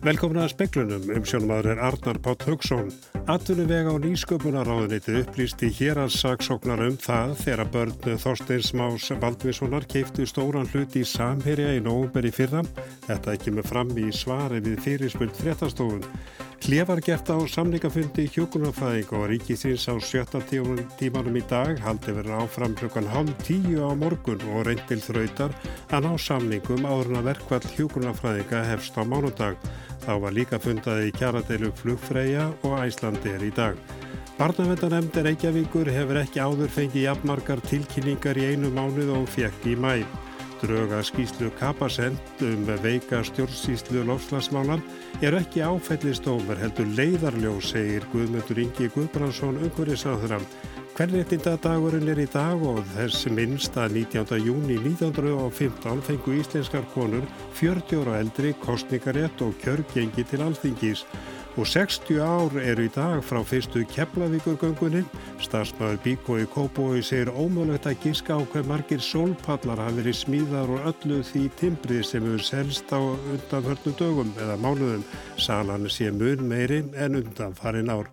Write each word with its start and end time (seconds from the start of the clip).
Velkomna 0.00 0.46
að 0.46 0.54
speklunum 0.54 1.10
um 1.12 1.24
sjónumadur 1.28 1.74
er 1.74 1.80
Arnar 1.84 2.16
Pátt 2.24 2.46
Haugsson. 2.48 2.86
Atvinnuvega 3.28 3.92
og 3.92 4.00
nýsköpunaráðuniti 4.00 5.18
upplýsti 5.18 5.68
hér 5.76 6.00
að 6.00 6.14
saksóknar 6.14 6.80
um 6.86 6.96
það 6.96 7.34
þegar 7.42 7.70
börn 7.74 8.16
Þorsteins 8.22 8.72
Más 8.80 9.10
Baldvinssonar 9.20 9.84
keiftu 9.92 10.24
stóran 10.24 10.70
hlut 10.72 10.96
í 10.96 11.04
Samherja 11.04 11.74
í 11.76 11.82
nógumber 11.84 12.24
í 12.24 12.32
fyrra. 12.32 12.64
Þetta 13.04 13.34
ekki 13.36 13.52
með 13.58 13.68
fram 13.74 13.92
í 14.00 14.08
svari 14.08 14.62
við 14.64 14.80
fyrirspöld 14.86 15.36
fréttastofun. 15.36 16.08
Klefar 16.60 17.00
gert 17.04 17.28
á 17.32 17.40
samningafundi 17.48 18.26
hjókunarfæðing 18.34 19.12
og 19.16 19.22
ríkisins 19.30 19.86
á 19.88 19.96
sjötta 19.96 20.42
tímanum 20.44 21.36
í 21.40 21.44
dag 21.48 21.80
haldi 21.80 22.12
verið 22.12 22.36
áfram 22.36 22.76
klukkan 22.76 23.08
halv 23.08 23.32
tíu 23.44 23.80
á 23.80 23.96
morgun 23.96 24.44
og 24.52 24.66
reyndil 24.68 25.00
þrautar 25.00 25.56
að 25.88 26.04
ná 26.04 26.12
samningum 26.20 26.84
áður 26.84 27.14
en 27.14 27.20
að 27.22 27.30
verkvall 27.30 27.72
hjókunarfæðinga 27.78 28.64
hefst 28.68 29.00
á 29.00 29.02
mánudag. 29.08 29.56
Þá 30.10 30.16
var 30.18 30.32
líka 30.34 30.58
fundaði 30.58 31.04
í 31.06 31.12
kjaradeilu 31.14 31.68
flugfreyja 31.78 32.48
og 32.66 32.72
Æslandi 32.80 33.30
er 33.30 33.44
í 33.46 33.50
dag. 33.54 33.76
Barnavendanemndir 34.40 35.22
Reykjavíkur 35.28 35.86
hefur 35.94 36.18
ekki 36.18 36.40
áður 36.42 36.72
fengið 36.74 37.04
jafnmarkar 37.04 37.62
tilkynningar 37.68 38.40
í 38.42 38.48
einu 38.48 38.72
mánuð 38.74 39.12
og 39.20 39.28
fekk 39.30 39.68
í 39.70 39.76
mæ. 39.78 40.00
Dröga 40.64 41.04
skýslu 41.06 41.52
kapasend 41.60 42.42
um 42.42 42.66
veika 42.82 43.22
stjórnsýslu 43.28 44.02
lofslagsmálan 44.10 44.82
er 45.22 45.38
ekki 45.38 45.62
áfællistómar 45.62 46.58
heldur 46.58 46.90
leiðarljó, 46.98 47.54
segir 47.62 48.02
Guðmundur 48.10 48.58
Ingi 48.66 48.90
Guðbrandsson 48.90 49.62
umhverfisáðuram. 49.62 50.42
Kvenréttindadagurinn 50.98 52.10
er 52.10 52.18
í 52.20 52.26
dag 52.28 52.62
og 52.66 52.80
þess 52.94 53.28
minnst 53.32 53.76
að 53.80 54.00
19. 54.02 54.40
júni 54.44 54.76
1915 54.80 56.02
fengu 56.06 56.34
íslenskar 56.40 56.86
konur 56.94 57.26
40 57.58 58.02
ára 58.02 58.18
eldri 58.20 58.50
kostningarétt 58.64 59.44
og 59.46 59.54
kjörgengi 59.62 60.26
til 60.28 60.42
alþingis 60.44 61.04
og 61.56 61.66
60 61.66 62.20
ár 62.22 62.54
eru 62.62 62.86
í 62.86 62.92
dag 62.94 63.20
frá 63.26 63.40
fyrstu 63.46 63.82
Keflavíkurgöngunni. 63.90 65.02
Starsmaður 65.42 65.98
Bíko 66.04 66.38
í 66.40 66.46
Kópói 66.50 67.02
segir 67.02 67.32
ómögulegt 67.34 67.88
að 67.90 67.98
gíska 68.04 68.38
á 68.38 68.40
hver 68.52 68.66
margir 68.70 69.02
sólpallar 69.02 69.82
hafi 69.82 70.00
verið 70.00 70.18
smíðar 70.22 70.72
og 70.76 70.88
öllu 70.92 71.20
því 71.26 71.44
timbrið 71.60 72.02
sem 72.06 72.26
hefur 72.26 72.46
selst 72.46 72.94
á 72.94 73.00
undanförnum 73.02 73.98
dögum 73.98 74.32
eða 74.38 74.56
mánuðum. 74.62 75.06
Salan 75.36 75.90
sé 75.90 76.10
mun 76.14 76.48
meiri 76.48 76.84
en 76.94 77.18
undanfarin 77.20 77.90
ár. 77.90 78.08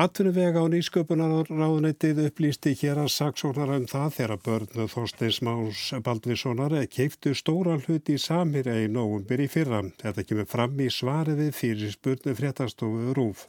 Atvinnuvega 0.00 0.62
og 0.64 0.70
nýsköpunarráðunetið 0.72 2.22
upplýsti 2.30 2.70
hér 2.80 3.02
að 3.02 3.10
saksóknar 3.12 3.72
um 3.74 3.82
það 3.90 4.14
þegar 4.14 4.38
börnu 4.46 4.84
Þorsteins 4.88 5.40
Más 5.44 5.80
Baldvinssonar 6.06 6.72
keiftu 6.88 7.34
stóra 7.36 7.74
hluti 7.82 8.14
í 8.16 8.22
Samir 8.22 8.70
í 8.72 8.86
nógumbir 8.88 9.42
í 9.44 9.48
fyrra. 9.52 9.82
Þetta 10.00 10.24
kemur 10.24 10.48
fram 10.48 10.80
í 10.80 10.86
svari 10.94 11.34
við 11.36 11.50
fyrir 11.58 11.92
spurnu 11.92 12.32
fréttastofu 12.38 13.12
Rúf. 13.18 13.42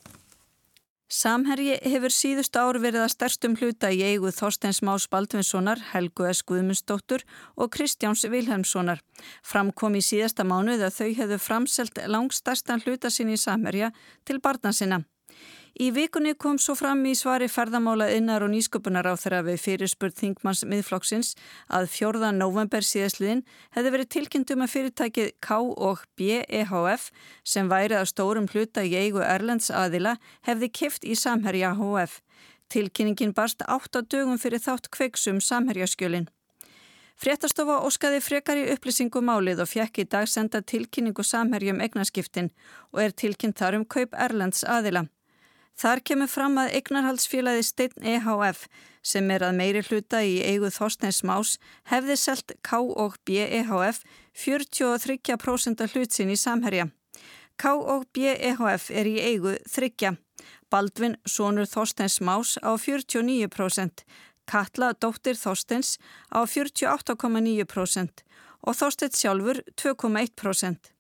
Samherji 1.11 1.77
hefur 1.93 2.15
síðust 2.15 2.59
ár 2.59 2.81
verið 2.83 3.05
að 3.05 3.13
stærstum 3.13 3.55
hluta 3.55 3.93
í 3.95 4.03
eigu 4.11 4.33
Þorsteins 4.35 4.81
Más 4.83 5.07
Baldvinssonar, 5.11 5.79
Helgu 5.93 6.27
S. 6.27 6.43
Guðmundsdóttur 6.43 7.23
og 7.55 7.71
Kristjáns 7.71 8.25
Vilhelmssonar. 8.27 8.99
Framkom 9.39 9.95
í 9.95 10.03
síðasta 10.03 10.43
mánuð 10.43 10.83
að 10.89 10.99
þau 10.99 11.09
hefðu 11.21 11.39
framselt 11.47 12.03
langstærstan 12.11 12.83
hluta 12.83 13.11
sinni 13.11 13.39
í 13.39 13.43
Samherja 13.43 13.93
til 14.27 14.41
barna 14.43 14.75
sinna. 14.75 15.03
Í 15.79 15.87
vikunni 15.95 16.33
kom 16.35 16.57
svo 16.59 16.73
fram 16.75 17.05
í 17.07 17.13
svari 17.15 17.47
ferðamála 17.47 18.09
innar 18.11 18.43
og 18.43 18.51
nýsköpunar 18.51 19.07
á 19.07 19.15
þeirra 19.15 19.39
við 19.47 19.61
fyrirspurð 19.63 20.17
Þingmanns 20.17 20.65
miðflokksins 20.67 21.29
að 21.71 21.87
4. 21.93 22.31
november 22.35 22.83
síðastliðin 22.83 23.45
hefði 23.71 23.93
verið 23.95 24.09
tilkynntum 24.15 24.65
að 24.65 24.73
fyrirtækið 24.73 25.29
K 25.39 25.59
og 25.61 26.03
BEHF 26.19 27.05
sem 27.47 27.71
værið 27.71 28.03
á 28.03 28.05
stórum 28.11 28.49
hluta 28.51 28.83
í 28.83 28.97
eigu 28.99 29.23
Erlends 29.23 29.71
aðila 29.71 30.17
hefði 30.43 30.69
kift 30.75 31.07
í 31.07 31.15
Samherja 31.15 31.71
HF. 31.79 32.19
Tilkynningin 32.67 33.31
barst 33.31 33.63
8 33.63 34.03
dögum 34.11 34.39
fyrir 34.43 34.59
þátt 34.59 34.91
kveiksum 34.91 35.39
Samherjaskjölinn. 35.39 36.27
Fréttastofa 37.15 37.79
óskaði 37.85 38.19
frekar 38.19 38.59
í 38.59 38.67
upplýsingum 38.73 39.27
málið 39.29 39.63
og 39.63 39.71
fjekk 39.71 40.03
í 40.03 40.07
dag 40.09 40.27
senda 40.27 40.59
tilkynningu 40.59 41.23
Samherjum 41.23 41.79
egnaskiptin 41.79 42.51
og 42.91 43.03
er 43.05 43.15
tilkynnt 43.15 43.59
þar 43.61 43.79
um 43.79 43.87
kaup 43.87 44.15
Erlends 44.17 44.65
aðila. 44.67 45.07
Þar 45.81 46.01
kemur 46.05 46.29
fram 46.29 46.59
að 46.61 46.75
eignarhaldsfélagi 46.77 47.61
Steinn 47.65 48.03
EHF 48.05 48.67
sem 49.01 49.31
er 49.33 49.41
að 49.47 49.55
meiri 49.57 49.81
hluta 49.87 50.19
í 50.21 50.35
eigu 50.45 50.69
Þorsteins 50.69 51.23
Más 51.25 51.55
hefði 51.89 52.17
selt 52.21 52.53
K 52.61 52.77
og 52.85 53.15
B 53.25 53.39
EHF 53.41 54.03
43% 54.43 55.81
hlutsinn 55.95 56.29
í 56.29 56.37
samherja. 56.37 56.85
K 57.57 57.73
og 57.73 58.05
B 58.13 58.29
EHF 58.29 58.91
er 58.93 59.09
í 59.09 59.15
eigu 59.25 59.55
þryggja. 59.73 60.13
Baldvin, 60.69 61.17
sonur 61.25 61.65
Þorsteins 61.65 62.19
Más 62.21 62.59
á 62.61 62.77
49%, 62.77 64.05
Katla, 64.45 64.93
dóttir 64.93 65.33
Þorsteins 65.33 65.97
á 66.29 66.45
48,9% 66.45 68.25
og 68.61 68.77
Þorsteins 68.77 69.17
sjálfur 69.17 69.65
2,1%. 69.81 70.93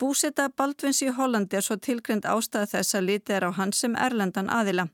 Búseta 0.00 0.46
Baldvins 0.48 1.02
í 1.04 1.10
Hollandi 1.12 1.58
er 1.58 1.64
svo 1.66 1.76
tilgreynd 1.76 2.24
ástæða 2.24 2.70
þess 2.70 2.96
að 2.96 3.06
litið 3.08 3.34
er 3.36 3.44
á 3.44 3.50
hans 3.58 3.82
sem 3.82 3.96
erlendan 4.00 4.48
aðila. 4.48 4.86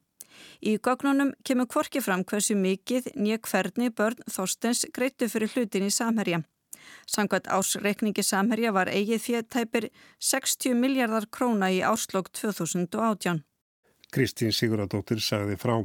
Í 0.58 0.72
gögnunum 0.82 1.30
kemur 1.46 1.68
kvorki 1.70 2.02
fram 2.02 2.24
hversu 2.26 2.56
mikið 2.58 3.12
nýja 3.14 3.38
hvernig 3.46 3.94
börn 3.94 4.26
Þorstens 4.26 4.82
greitu 4.96 5.28
fyrir 5.30 5.52
hlutin 5.54 5.86
í 5.86 5.92
Samherja. 5.94 6.42
Samkvæmt 7.06 7.46
ásreikningi 7.46 8.24
Samherja 8.26 8.72
var 8.74 8.90
eigið 8.90 9.22
fjöttæpir 9.28 9.88
60 10.18 10.74
miljardar 10.74 11.28
króna 11.30 11.70
í 11.70 11.78
áslokk 11.86 12.32
2018. 12.34 13.44
Kristín 14.10 14.52
Siguradóttir 14.54 15.22
sagði 15.22 15.54
frá. 15.60 15.78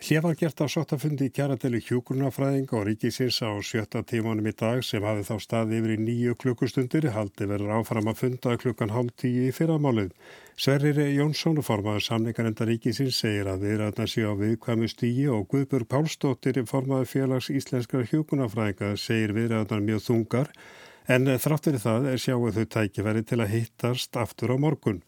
Hér 0.00 0.22
var 0.24 0.34
gert 0.40 0.56
á 0.56 0.64
sottafundi 0.64 1.26
í 1.28 1.32
kjaradeli 1.36 1.76
hjókurnafræðing 1.84 2.70
og 2.72 2.86
ríkisins 2.88 3.36
á 3.44 3.52
sjötta 3.60 4.00
tímanum 4.00 4.46
í 4.48 4.54
dag 4.56 4.80
sem 4.80 5.04
hafi 5.04 5.26
þá 5.28 5.34
staði 5.44 5.76
yfir 5.76 5.92
í 5.92 5.96
nýju 6.00 6.36
klukkustundir 6.40 7.10
haldi 7.12 7.44
verður 7.50 7.74
áfram 7.76 8.08
að 8.08 8.22
funda 8.22 8.54
klukkan 8.62 8.94
hálf 8.94 9.12
tíu 9.20 9.42
í 9.44 9.52
fyrramálið. 9.52 10.14
Sverrir 10.56 11.02
Jónsson, 11.12 11.60
formaður 11.60 12.06
samningarenda 12.06 12.64
ríkisins, 12.70 13.18
segir 13.20 13.50
að 13.52 13.66
viðræðna 13.66 14.06
sé 14.08 14.24
á 14.24 14.32
viðkvæmu 14.40 14.88
stígi 14.88 15.26
og 15.28 15.44
Guðbjörg 15.52 15.90
Pálsdóttir, 15.92 16.62
formaður 16.64 17.10
félags 17.12 17.50
íslenskara 17.52 18.08
hjókurnafræðinga, 18.08 18.94
segir 18.96 19.36
viðræðnar 19.36 19.84
mjög 19.84 20.06
þungar 20.06 20.48
en 21.12 21.28
þrátt 21.36 21.68
verið 21.68 21.84
það 21.84 22.08
er 22.14 22.24
sjáu 22.24 22.48
þau 22.56 22.64
tækifæri 22.72 23.26
til 23.28 23.42
að 23.44 23.52
hittast 23.52 24.16
aftur 24.16 24.54
á 24.54 24.62
morgun 24.64 25.04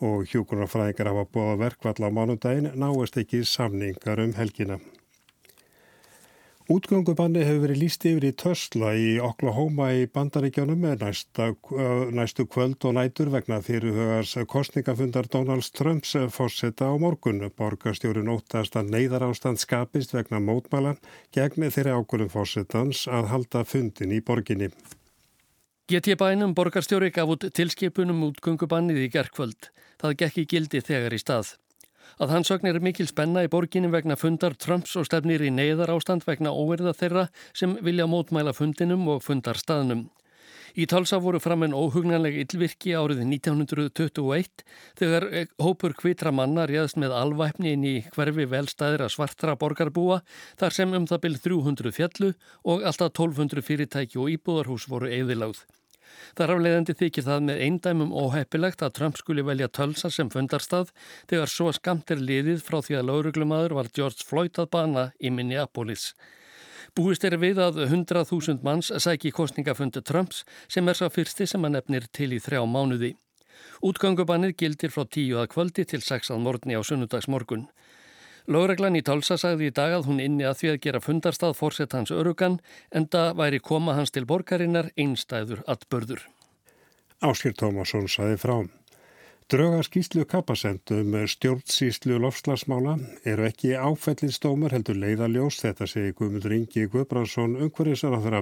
og 0.00 0.24
hjókunarfræðingar 0.30 1.12
hafa 1.12 1.28
búið 1.34 1.62
verkvall 1.66 2.08
á 2.08 2.10
mánudagin 2.10 2.72
náist 2.78 3.20
ekki 3.20 3.44
samningar 3.44 4.22
um 4.24 4.34
helgina. 4.38 4.80
Útgöngubanni 6.70 7.42
hefur 7.42 7.64
verið 7.66 7.80
líst 7.82 8.04
yfir 8.06 8.24
í 8.28 8.30
Törsla 8.38 8.92
í 8.94 9.08
Oklahoma 9.20 9.88
í 9.98 10.06
bandaríkjónum 10.06 10.78
með 10.84 11.02
næsta, 11.02 11.48
næstu 12.14 12.46
kvöld 12.46 12.86
og 12.86 12.94
nætur 12.96 13.32
vegna 13.34 13.58
fyrirhugars 13.66 14.36
kostningafundar 14.48 15.26
Donalds 15.26 15.72
Trumps 15.74 16.14
fórseta 16.30 16.86
á 16.88 16.94
morgun. 17.02 17.42
Borgastjórin 17.58 18.30
óttast 18.30 18.78
að 18.78 18.94
neyðar 18.94 19.26
ástand 19.26 19.60
skapist 19.60 20.14
vegna 20.14 20.38
mótmælan 20.38 21.02
gegn 21.34 21.66
þeirri 21.66 21.98
ákvörðum 21.98 22.32
fórsetans 22.38 23.04
að 23.10 23.32
halda 23.34 23.66
fundin 23.66 24.14
í 24.14 24.22
borginni. 24.22 24.70
GT 25.90 26.14
bænum 26.14 26.52
borgarstjóri 26.54 27.10
gaf 27.10 27.30
út 27.34 27.42
tilskipunum 27.58 28.20
útgöngubannið 28.28 29.00
í 29.02 29.08
gerkvöld. 29.10 29.66
Það 29.98 30.14
gekk 30.20 30.36
í 30.38 30.44
gildi 30.52 30.80
þegar 30.80 31.16
í 31.16 31.18
stað. 31.18 31.56
Að 32.22 32.34
hans 32.36 32.52
vegna 32.52 32.70
er 32.70 32.78
mikil 32.84 33.08
spenna 33.10 33.42
í 33.42 33.50
borginum 33.50 33.90
vegna 33.90 34.14
fundar 34.14 34.54
Trumps 34.54 34.94
og 35.00 35.08
stefnir 35.08 35.42
í 35.42 35.50
neyðar 35.50 35.90
ástand 35.96 36.22
vegna 36.28 36.54
óverða 36.54 36.94
þeirra 36.94 37.24
sem 37.50 37.74
vilja 37.82 38.06
mótmæla 38.06 38.54
fundinum 38.54 39.08
og 39.10 39.24
fundar 39.26 39.58
staðnum. 39.58 40.06
Í 40.72 40.86
talsa 40.88 41.18
voru 41.20 41.36
fram 41.42 41.66
en 41.66 41.74
óhugnanleg 41.76 42.38
yllvirki 42.46 42.94
árið 42.96 43.18
1921 43.26 44.62
þegar 44.96 45.26
hópur 45.60 45.92
kvitra 45.98 46.32
manna 46.32 46.64
réðst 46.70 46.96
með 46.96 47.12
alvæpni 47.18 47.74
inn 47.76 47.84
í 47.84 47.94
hverfi 48.14 48.46
velstæðira 48.48 49.10
svartra 49.12 49.58
borgarbúa 49.60 50.22
þar 50.62 50.78
sem 50.78 50.96
um 50.96 51.04
það 51.10 51.22
byrð 51.26 51.44
300 51.50 51.94
fjallu 51.98 52.32
og 52.64 52.88
alltaf 52.88 53.12
1200 53.12 53.68
fyrirtæki 53.68 54.20
og 54.22 54.32
íbúðarhús 54.38 54.88
voru 54.88 55.12
eigðiláð. 55.12 55.60
Þar 56.38 56.56
afleiðandi 56.56 56.96
þykir 56.96 57.28
það 57.28 57.46
með 57.48 57.62
eindæmum 57.66 58.12
óheppilegt 58.16 58.84
að 58.84 58.94
Trump 58.96 59.20
skuli 59.20 59.44
velja 59.44 59.68
tölsa 59.68 60.08
sem 60.12 60.32
fundarstað 60.32 60.92
þegar 61.28 61.52
svo 61.52 61.72
skamt 61.76 62.12
er 62.14 62.20
liðið 62.20 62.64
frá 62.64 62.80
því 62.80 63.00
að 63.00 63.08
lauruglumadur 63.10 63.76
var 63.76 63.92
George 63.92 64.24
Floyd 64.24 64.60
að 64.60 64.72
bana 64.72 65.10
í 65.20 65.32
Minneapolis. 65.32 66.14
Búist 66.92 67.22
er 67.24 67.38
við 67.40 67.56
að 67.56 67.78
100.000 67.86 68.60
manns 68.66 68.90
sæki 69.00 69.30
kostningafundi 69.32 70.02
Trumps 70.04 70.42
sem 70.68 70.88
er 70.92 70.98
sá 70.98 71.06
fyrsti 71.08 71.46
sem 71.48 71.62
hann 71.64 71.72
nefnir 71.72 72.04
til 72.12 72.34
í 72.36 72.40
þrjá 72.44 72.66
mánuði. 72.68 73.14
Útgangubannir 73.80 74.52
gildir 74.52 74.92
frá 74.92 75.06
tíu 75.08 75.38
að 75.40 75.48
kvöldi 75.54 75.86
til 75.88 76.02
sexað 76.04 76.42
morgni 76.44 76.76
á 76.76 76.84
sunnudagsmorgun. 76.84 77.64
Lóreglan 78.44 78.98
í 79.00 79.02
Tálsa 79.06 79.38
sagði 79.40 79.70
í 79.70 79.72
dag 79.72 79.96
að 79.96 80.10
hún 80.10 80.20
inni 80.20 80.44
að 80.44 80.58
því 80.60 80.72
að 80.74 80.78
gera 80.84 81.00
fundarstað 81.00 81.56
fórsett 81.56 81.96
hans 81.96 82.12
örugan 82.12 82.60
en 82.92 83.08
það 83.08 83.40
væri 83.40 83.64
koma 83.64 83.96
hans 83.96 84.12
til 84.12 84.26
borgarinnar 84.28 84.92
einstæður 84.92 85.64
að 85.64 85.88
börður. 85.88 86.28
Áskir 87.24 87.56
Tómasson 87.56 88.04
saði 88.04 88.36
frá. 88.36 88.56
Drauga 89.52 89.82
skýslu 89.84 90.22
kapasendum 90.24 91.12
stjórnsýslu 91.28 92.14
lofslagsmála 92.24 92.94
eru 93.28 93.44
ekki 93.44 93.74
áfellinstómar 93.76 94.72
heldur 94.72 94.96
leiðaljós 94.96 95.58
þetta 95.60 95.88
segi 95.92 96.14
Guðmundur 96.16 96.54
Ingi 96.56 96.86
Guðbrandsson 96.94 97.58
umhverjusar 97.66 98.16
á 98.16 98.24
þeirra. 98.24 98.40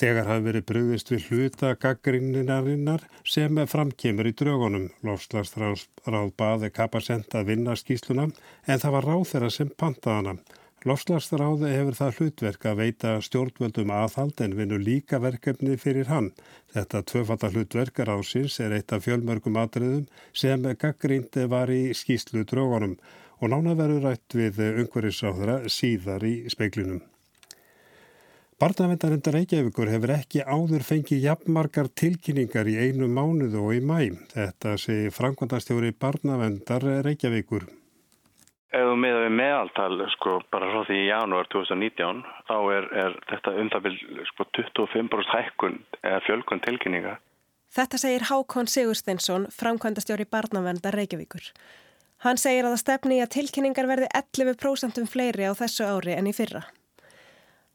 Þegar 0.00 0.26
hafi 0.32 0.44
verið 0.48 0.64
bröðist 0.72 1.12
við 1.14 1.28
hluta 1.28 1.70
gaggrinnarinnar 1.84 3.04
sem 3.22 3.62
framkemur 3.70 4.32
í 4.32 4.34
draugunum. 4.42 4.88
Lofslagsráð 5.06 5.86
baði 6.34 6.72
kapasend 6.74 7.38
að 7.38 7.52
vinna 7.52 7.78
skýsluna 7.78 8.26
en 8.26 8.82
það 8.82 8.96
var 8.96 9.08
ráð 9.12 9.24
þeirra 9.30 9.52
sem 9.60 9.70
pantaðana. 9.78 10.40
Lofslagsráði 10.82 11.68
hefur 11.70 11.94
það 11.94 12.16
hlutverk 12.18 12.64
að 12.66 12.78
veita 12.80 13.10
stjórnvöldum 13.22 13.92
aðhald 13.94 14.40
en 14.42 14.56
vinur 14.58 14.80
líka 14.82 15.20
verkefni 15.22 15.76
fyrir 15.78 16.08
hann. 16.10 16.32
Þetta 16.74 17.04
tvöfata 17.06 17.50
hlutverk 17.52 18.00
ráðsins 18.08 18.58
er 18.58 18.74
eitt 18.74 18.90
af 18.90 19.04
fjölmörgum 19.06 19.60
atriðum 19.62 20.08
sem 20.34 20.66
gaggrindi 20.66 21.44
var 21.52 21.70
í 21.70 21.92
skýslu 21.94 22.42
draugunum 22.50 22.96
og 23.38 23.52
nána 23.52 23.76
verður 23.78 24.08
rætt 24.08 24.34
við 24.34 24.58
umhverjusáðra 24.82 25.60
síðar 25.70 26.26
í 26.26 26.34
speiklinum. 26.50 26.98
Barnavendarindar 28.62 29.34
Reykjavíkur 29.38 29.90
hefur 29.90 30.12
ekki 30.14 30.42
áður 30.42 30.82
fengið 30.86 31.24
jafnmarkar 31.28 31.92
tilkynningar 31.98 32.70
í 32.70 32.76
einu 32.78 33.06
mánuðu 33.10 33.62
og 33.68 33.78
í 33.78 33.80
mæ. 33.82 34.18
Þetta 34.34 34.74
sé 34.78 34.98
framkvæmdastjóri 35.14 35.94
Barnavendar 35.98 36.86
Reykjavíkur. 37.06 37.66
Ef 38.72 38.86
þú 38.88 38.94
meða 38.96 39.24
við 39.26 39.34
meðaltal, 39.36 39.96
sko, 40.14 40.38
bara 40.52 40.70
frá 40.70 40.86
því 40.88 40.96
í 41.02 41.08
janúar 41.10 41.48
2019, 41.52 42.22
þá 42.48 42.56
er, 42.72 42.86
er 43.02 43.16
þetta 43.28 43.52
um 43.60 43.68
það 43.74 43.84
vil 43.84 44.22
sko, 44.30 44.46
25% 44.56 45.32
hækkun 45.34 45.76
eða 46.00 46.22
fjölkun 46.24 46.62
tilkynninga. 46.64 47.18
Þetta 47.72 48.00
segir 48.00 48.24
Hákon 48.28 48.68
Sigursteinsson, 48.68 49.46
framkvæmdastjóri 49.52 50.24
Barnavendar 50.28 50.96
Reykjavíkur. 50.96 51.52
Hann 52.24 52.40
segir 52.40 52.64
að 52.64 52.74
það 52.74 52.82
stefni 52.82 53.18
í 53.18 53.22
að 53.24 53.32
tilkynningar 53.36 53.88
verði 53.90 54.08
11% 54.16 55.08
fleiri 55.10 55.48
á 55.48 55.52
þessu 55.58 55.88
ári 55.88 56.16
en 56.16 56.28
í 56.28 56.34
fyrra. 56.36 56.62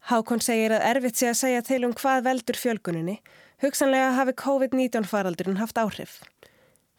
Hákon 0.08 0.42
segir 0.42 0.72
að 0.72 0.86
erfitt 0.92 1.20
sé 1.20 1.30
að 1.30 1.40
segja 1.42 1.66
til 1.68 1.82
um 1.84 1.94
hvað 1.98 2.26
veldur 2.30 2.58
fjölguninni, 2.62 3.18
hugsanlega 3.66 4.14
hafi 4.16 4.38
COVID-19 4.40 5.10
faraldurinn 5.10 5.60
haft 5.60 5.82
áhrif. 5.82 6.22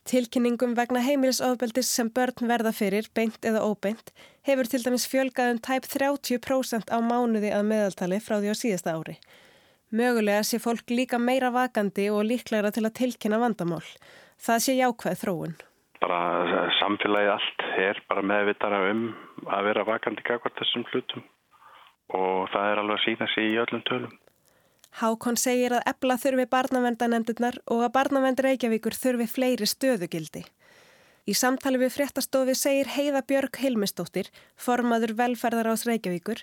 Tilkynningum 0.09 0.73
vegna 0.73 1.03
heimilisofbeldis 1.05 1.89
sem 1.93 2.09
börn 2.17 2.49
verða 2.49 2.71
fyrir, 2.73 3.11
beint 3.13 3.45
eða 3.45 3.61
óbeint, 3.69 4.15
hefur 4.49 4.69
til 4.73 4.81
dæmis 4.81 5.05
fjölgað 5.13 5.51
um 5.53 5.59
tæp 5.67 5.85
30% 5.85 6.89
á 6.89 6.99
mánuði 7.05 7.51
að 7.53 7.67
meðaltali 7.69 8.21
frá 8.25 8.39
því 8.39 8.55
á 8.55 8.57
síðasta 8.57 8.95
ári. 8.97 9.19
Mögulega 9.93 10.47
sé 10.49 10.61
fólk 10.65 10.89
líka 10.97 11.21
meira 11.21 11.51
vakandi 11.53 12.07
og 12.09 12.25
líklæra 12.25 12.73
til 12.73 12.87
að 12.89 12.97
tilkynna 13.03 13.41
vandamál. 13.43 13.85
Það 14.41 14.65
sé 14.65 14.77
jákvæð 14.79 15.21
þróun. 15.25 15.55
Bara 16.01 16.21
samfélagið 16.79 17.35
allt 17.35 17.67
er 17.85 18.01
bara 18.09 18.25
meðvitara 18.33 18.81
um 18.95 19.05
að 19.45 19.69
vera 19.69 19.85
vakandi 19.91 20.25
kakvart 20.25 20.57
þessum 20.63 20.89
hlutum 20.89 21.29
og 22.17 22.49
það 22.55 22.71
er 22.71 22.81
alveg 22.81 22.97
að 22.97 23.05
sína 23.05 23.31
sig 23.35 23.53
í 23.53 23.61
öllum 23.61 23.85
tölum. 23.85 24.17
Hákon 24.91 25.37
segir 25.37 25.75
að 25.77 25.85
ebla 25.87 26.17
þurfi 26.19 26.47
barnavendanemndirnar 26.51 27.61
og 27.71 27.85
að 27.85 27.93
barnavend 27.95 28.41
Reykjavíkur 28.43 28.97
þurfi 28.97 29.27
fleiri 29.31 29.69
stöðugildi. 29.69 30.45
Í 31.29 31.35
samtali 31.37 31.79
við 31.83 31.93
fréttastofi 31.93 32.55
segir 32.57 32.89
Heiða 32.95 33.21
Björg 33.29 33.61
Hilmistóttir, 33.61 34.31
formaður 34.57 35.13
velferðar 35.19 35.69
ás 35.75 35.85
Reykjavíkur, 35.85 36.41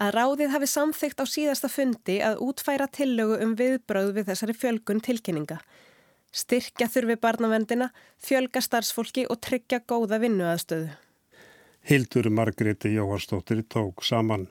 að 0.00 0.14
ráðið 0.16 0.54
hafi 0.54 0.68
samþygt 0.72 1.20
á 1.20 1.26
síðasta 1.28 1.68
fundi 1.68 2.18
að 2.24 2.40
útfæra 2.46 2.88
tillögu 2.88 3.36
um 3.44 3.52
viðbröð 3.58 4.14
við 4.16 4.30
þessari 4.32 4.56
fjölgun 4.56 5.04
tilkynninga. 5.04 5.60
Styrkja 6.32 6.88
þurfi 6.88 7.18
barnavendina, 7.20 7.90
fjölga 8.16 8.62
starfsfólki 8.64 9.26
og 9.28 9.42
tryggja 9.44 9.82
góða 9.84 10.16
vinnuaðstöðu. 10.22 10.88
Hildur 11.84 12.30
Margreti 12.30 12.94
Jóharsdóttir 12.94 13.62
tók 13.68 14.02
saman. 14.06 14.48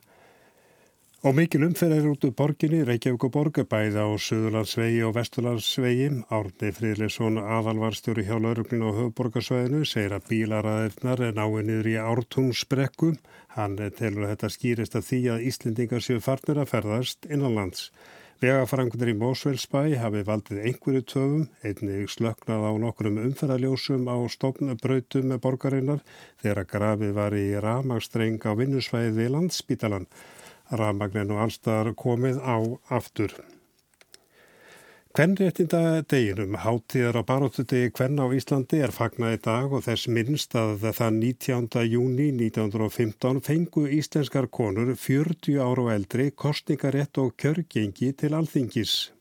Og 1.21 1.35
mikil 1.37 1.61
umferð 1.67 1.99
er 1.99 2.05
út 2.09 2.23
úr 2.25 2.31
borginni, 2.33 2.79
Reykjavík 2.81 3.27
og 3.27 3.31
Borgabæða 3.35 4.07
á 4.09 4.17
Suðurlandsvegi 4.17 5.03
og 5.05 5.11
Vesturlandsvegi. 5.19 6.07
Árni 6.33 6.71
Fríðleson 6.73 7.37
aðalvarstjóri 7.37 8.23
hjá 8.25 8.39
lauruglinu 8.41 8.89
á 8.89 8.97
höfuborgarsvæðinu 8.97 9.83
segir 9.85 10.15
að 10.17 10.25
bílaræðirnar 10.31 11.21
er 11.27 11.37
náið 11.37 11.67
niður 11.67 11.91
í 11.91 11.93
ártúnsbrekku. 12.01 13.11
Hann 13.53 13.77
telur 13.99 14.31
þetta 14.31 14.49
skýrist 14.49 14.97
að 14.97 15.05
því 15.11 15.21
að 15.35 15.45
Íslendingar 15.51 16.07
séu 16.07 16.25
farnir 16.25 16.63
að 16.63 16.71
ferðast 16.73 17.29
innanlands. 17.29 17.85
Vegafrangunir 18.41 19.13
í 19.13 19.17
Mósveilsbæ 19.21 19.81
hafi 20.01 20.25
valdið 20.25 20.65
einhverju 20.65 21.05
töfum, 21.05 21.47
einnig 21.61 22.09
slöknað 22.09 22.65
á 22.65 22.71
nokkrum 22.81 23.21
umferðaljósum 23.27 24.09
á 24.09 24.17
stofnbrautum 24.25 25.29
með 25.29 25.45
borgarinnar 25.45 26.01
þegar 26.41 26.65
grafið 26.73 27.17
var 27.21 27.37
í 27.37 27.47
ramagstreng 27.61 28.41
á 28.41 28.57
vinnusvæði 28.57 29.19
við 29.21 29.35
landsbítalan. 29.37 30.09
Rafmagnin 30.71 31.33
og 31.35 31.45
allstaðar 31.45 31.95
komið 31.99 32.39
á 32.39 32.57
aftur. 32.97 33.35
Kvennréttinda 35.11 36.05
deginum, 36.07 36.53
hátíðar 36.63 37.19
á 37.19 37.23
baróttudegi 37.27 37.91
Kvenn 37.91 38.21
á 38.23 38.31
Íslandi 38.31 38.79
er 38.79 38.93
fagnað 38.95 39.33
í 39.35 39.39
dag 39.43 39.73
og 39.75 39.83
þess 39.83 40.07
minnst 40.07 40.55
að 40.55 40.85
það 40.87 41.17
19. 41.17 41.83
júni 41.91 42.29
1915 42.37 43.41
fengu 43.43 43.83
íslenskar 43.91 44.47
konur 44.47 44.95
40 44.95 45.59
ára 45.59 45.83
og 45.83 45.91
eldri 45.97 46.29
kostningarétt 46.31 47.19
og 47.19 47.35
kjörgengi 47.35 48.13
til 48.15 48.37
alþingis. 48.39 49.11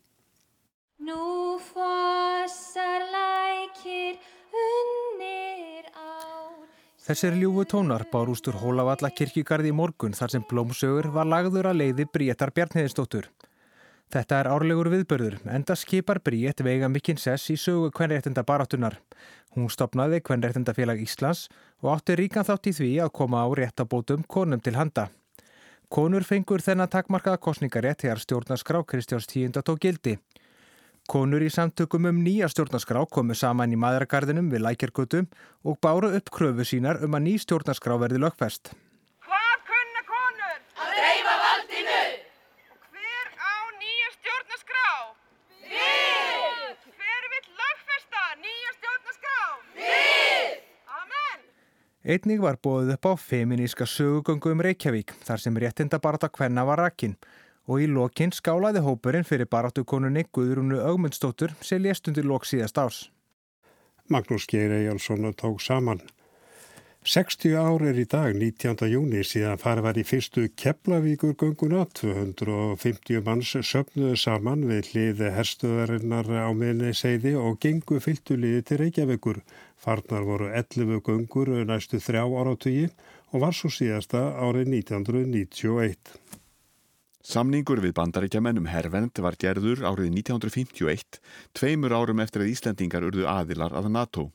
Þessir 7.11 7.35
ljúfu 7.41 7.65
tónar 7.67 8.05
bárústur 8.07 8.55
Hólavalla 8.61 9.09
kirkjugarði 9.11 9.73
í 9.73 9.75
morgun 9.75 10.12
þar 10.15 10.31
sem 10.31 10.43
blómsögur 10.47 11.09
var 11.11 11.27
lagður 11.27 11.67
að 11.67 11.81
leiði 11.81 12.05
Bríetar 12.07 12.53
Bjarniðistóttur. 12.55 13.25
Þetta 14.15 14.37
er 14.39 14.49
árlegur 14.53 14.93
viðbörður, 14.93 15.41
enda 15.51 15.75
skipar 15.75 16.21
Bríett 16.23 16.62
veiga 16.62 16.87
mikinn 16.87 17.19
sess 17.19 17.51
í 17.51 17.57
sögu 17.59 17.91
kvenréttinda 17.99 18.45
baráttunar. 18.47 19.01
Hún 19.57 19.67
stopnaði 19.75 20.21
Kvenréttindafélag 20.23 21.03
Íslands 21.03 21.49
og 21.83 21.97
átti 21.97 22.15
ríkan 22.21 22.47
þátt 22.47 22.71
í 22.71 22.77
því 22.79 22.93
að 23.03 23.12
koma 23.19 23.43
á 23.43 23.49
réttabótum 23.59 24.23
konum 24.31 24.62
til 24.62 24.77
handa. 24.79 25.09
Konur 25.91 26.23
fengur 26.23 26.62
þennan 26.62 26.95
takmarkaða 26.95 27.43
kostningarétt 27.43 28.07
þegar 28.07 28.23
stjórnarskrá 28.23 28.85
Kristjáns 28.87 29.26
tíunda 29.26 29.67
tók 29.67 29.83
gildi. 29.83 30.21
Konur 31.11 31.43
í 31.43 31.49
samtökum 31.50 32.05
um 32.07 32.19
nýja 32.23 32.47
stjórnarskrá 32.47 33.00
komu 33.11 33.35
saman 33.35 33.73
í 33.75 33.79
maðuragarðinum 33.83 34.47
við 34.52 34.61
lækjargötu 34.62 35.25
og 35.67 35.81
báru 35.83 36.12
upp 36.14 36.31
kröfu 36.37 36.62
sínar 36.71 37.00
um 37.02 37.17
að 37.19 37.25
ný 37.25 37.33
stjórnarskrá 37.43 37.97
verði 37.99 38.21
lögfest. 38.23 38.71
Hvað 39.26 39.57
kunna 39.73 40.05
konur? 40.07 40.61
Að 40.85 40.93
reyfa 41.00 41.35
valdinu! 41.40 41.99
Hver 42.95 43.26
á 43.43 43.55
nýja 43.81 44.12
stjórnarskrá? 44.21 44.87
Við! 45.75 46.79
Hver 46.95 47.29
vill 47.35 47.50
lögfesta 47.64 48.25
nýja 48.47 48.79
stjórnarskrá? 48.79 49.37
Við! 49.83 50.57
Amen! 51.02 51.45
Einnig 52.07 52.47
var 52.47 52.62
bóðið 52.62 52.95
upp 53.00 53.11
á 53.11 53.12
feminíska 53.19 53.90
sögugöngu 53.99 54.55
um 54.55 54.62
Reykjavík 54.62 55.19
þar 55.26 55.43
sem 55.43 55.59
réttinda 55.59 55.99
barata 55.99 56.31
kvenna 56.31 56.62
var 56.71 56.87
rakinn 56.87 57.19
og 57.71 57.85
í 57.85 57.87
lokinn 57.87 58.35
skálaði 58.35 58.83
hópurinn 58.83 59.27
fyrir 59.27 59.47
baratukonunni 59.50 60.27
Guðrúnu 60.35 60.83
Ögmundsdóttur 60.83 61.55
sem 61.62 61.83
lést 61.83 62.11
undir 62.11 62.27
lok 62.27 62.49
síðast 62.50 62.79
árs. 62.83 63.05
Magnús 64.11 64.49
Geir 64.50 64.75
Ejjálsson 64.75 65.31
tók 65.39 65.61
saman. 65.62 66.03
60 67.00 67.55
ár 67.57 67.81
er 67.89 67.97
í 67.97 68.03
dag, 68.05 68.35
19. 68.37 68.85
júni, 68.93 69.23
síðan 69.25 69.57
farið 69.57 69.87
var 69.87 69.97
í 69.97 70.03
fyrstu 70.05 70.43
Keflavíkur 70.53 71.33
gönguna. 71.41 71.87
250 71.97 73.23
manns 73.25 73.55
söpnuðu 73.71 74.19
saman 74.21 74.67
við 74.69 74.91
hliði 74.91 75.31
herstuðarinnar 75.33 76.29
á 76.29 76.53
meðinni 76.53 76.93
segði 76.93 77.33
og 77.41 77.57
gengu 77.65 78.03
fylgtuliði 78.05 78.67
til 78.69 78.81
Reykjavíkur. 78.83 79.41
Farnar 79.81 80.29
voru 80.29 80.50
11 80.53 81.00
göngur 81.07 81.55
næstu 81.71 82.03
þrjá 82.05 82.27
áratögi 82.27 82.91
og 83.33 83.47
var 83.47 83.57
svo 83.57 83.73
síðasta 83.73 84.27
árið 84.37 84.69
1991. 84.83 86.29
Samningur 87.21 87.83
við 87.85 87.93
bandaríkjamenn 87.99 88.62
um 88.62 88.69
hervend 88.73 89.19
var 89.21 89.37
gerður 89.37 89.83
árið 89.85 90.09
1951, 90.23 91.19
tveimur 91.53 91.93
árum 91.93 92.23
eftir 92.25 92.47
að 92.47 92.53
Íslandingar 92.55 93.05
urðu 93.05 93.27
aðilar 93.29 93.77
að 93.77 93.91
NATO. 93.93 94.31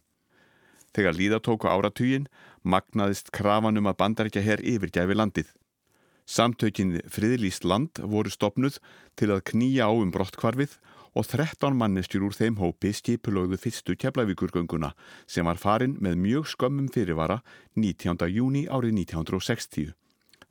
Þegar 0.94 1.18
líða 1.18 1.40
tóku 1.42 1.68
áratugin, 1.68 2.28
magnaðist 2.62 3.34
krafanum 3.34 3.90
að 3.90 3.98
bandaríkja 4.04 4.46
herr 4.46 4.62
yfirgæfi 4.62 5.18
landið. 5.18 5.50
Samtökin 6.30 7.02
Friðlýst 7.10 7.66
land 7.66 7.98
voru 8.02 8.30
stopnuð 8.30 8.78
til 9.18 9.34
að 9.34 9.44
knýja 9.50 9.90
á 9.90 9.94
um 9.94 10.14
brottkvarfið 10.14 10.78
og 11.18 11.26
13 11.26 11.74
mannestjur 11.82 12.30
úr 12.30 12.38
þeim 12.38 12.62
hópi 12.62 12.94
skipulögðu 12.94 13.58
fyrstu 13.66 13.98
keflavíkurgönguna 13.98 14.94
sem 15.26 15.46
var 15.46 15.58
farin 15.58 15.98
með 15.98 16.22
mjög 16.22 16.50
skömmum 16.54 16.90
fyrirvara 16.94 17.42
19. 17.74 18.30
júni 18.30 18.66
árið 18.70 18.98
1960. 19.02 19.94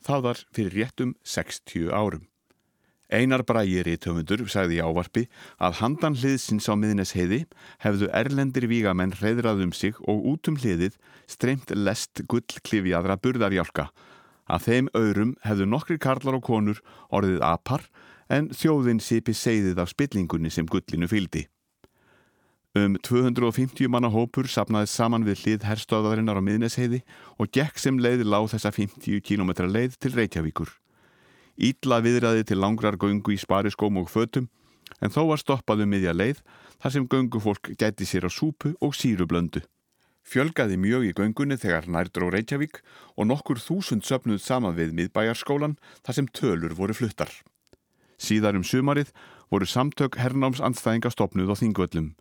Það 0.05 0.25
var 0.29 0.41
fyrir 0.53 0.75
réttum 0.83 1.15
60 1.25 1.89
árum. 1.89 2.27
Einar 3.15 3.45
Brægir 3.47 3.89
í 3.89 3.95
töfundur 4.01 4.43
sagði 4.51 4.79
í 4.79 4.85
ávarpi 4.85 5.23
að 5.63 5.79
handan 5.81 6.17
hliðsins 6.19 6.67
á 6.69 6.75
miðnesheiði 6.77 7.45
hefðu 7.85 8.09
erlendir 8.17 8.67
vígamenn 8.69 9.15
reyðrað 9.21 9.63
um 9.67 9.73
sig 9.77 10.01
og 10.09 10.25
út 10.33 10.51
um 10.51 10.59
hliðið 10.61 10.97
streymt 11.31 11.73
lest 11.77 12.25
gullklifjaðra 12.29 13.17
burðarjálka. 13.21 13.89
Að 14.45 14.67
þeim 14.69 14.91
aurum 14.97 15.37
hefðu 15.45 15.69
nokkri 15.71 15.99
karlar 16.01 16.41
og 16.41 16.45
konur 16.49 16.83
orðið 17.09 17.45
apar 17.45 17.89
en 18.29 18.51
þjóðin 18.53 19.01
sipi 19.05 19.37
segðið 19.37 19.85
af 19.85 19.93
spillingunni 19.93 20.53
sem 20.53 20.69
gullinu 20.69 21.09
fyldi. 21.09 21.47
Um 22.75 22.97
250 22.99 23.87
manna 23.87 24.09
hópur 24.11 24.49
sapnaði 24.51 24.89
saman 24.91 25.23
við 25.23 25.45
hlið 25.45 25.67
herstöðarinnar 25.69 26.41
á 26.41 26.43
miðnesheiði 26.43 27.05
og 27.39 27.53
gekk 27.55 27.79
sem 27.79 28.01
leiði 28.03 28.27
láð 28.27 28.49
þessa 28.57 28.73
50 28.75 29.21
km 29.23 29.53
leið 29.71 29.95
til 30.03 30.11
Reykjavíkur. 30.17 30.73
Ítla 31.55 32.01
viðræði 32.03 32.49
til 32.49 32.59
langrar 32.59 32.99
göngu 32.99 33.31
í 33.31 33.39
spariskóm 33.39 34.01
og 34.01 34.11
fötum 34.11 34.49
en 34.99 35.15
þó 35.15 35.23
var 35.29 35.39
stoppaðu 35.39 35.87
um 35.87 35.95
miðja 35.95 36.17
leið 36.19 36.41
þar 36.83 36.95
sem 36.97 37.07
göngufólk 37.15 37.71
gæti 37.79 38.09
sér 38.11 38.27
á 38.27 38.31
súpu 38.35 38.75
og 38.83 38.99
sírublöndu. 38.99 39.63
Fjölgaði 40.27 40.75
mjög 40.75 41.07
í 41.07 41.15
göngunni 41.15 41.61
þegar 41.61 41.87
nærdró 41.87 42.33
Reykjavík 42.35 42.83
og 43.15 43.31
nokkur 43.31 43.63
þúsund 43.63 44.03
söpnuð 44.03 44.43
saman 44.43 44.75
við 44.75 44.97
miðbæjarskólan 44.99 45.79
þar 46.03 46.19
sem 46.19 46.27
tölur 46.27 46.75
voru 46.75 46.99
fluttar. 46.99 47.31
Síðar 48.19 48.59
um 48.59 48.67
sumarið 48.67 49.15
voru 49.47 49.71
samtök 49.71 50.19
hernámsandstæðinga 50.19 51.15
stopnuð 51.15 51.55
á 51.55 51.57
þingvöllum. 51.63 52.15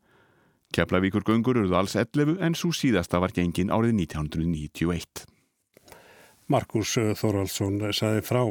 Keflavíkur 0.74 1.22
göngur 1.28 1.60
eruð 1.62 1.76
alls 1.78 1.94
11 2.00 2.40
en 2.42 2.56
svo 2.58 2.72
síðasta 2.74 3.20
var 3.22 3.34
gengin 3.36 3.70
árið 3.70 3.94
1991. 4.08 5.26
Markus 6.50 6.96
Þorvaldsson 7.20 7.78
saði 7.94 8.24
frá. 8.26 8.44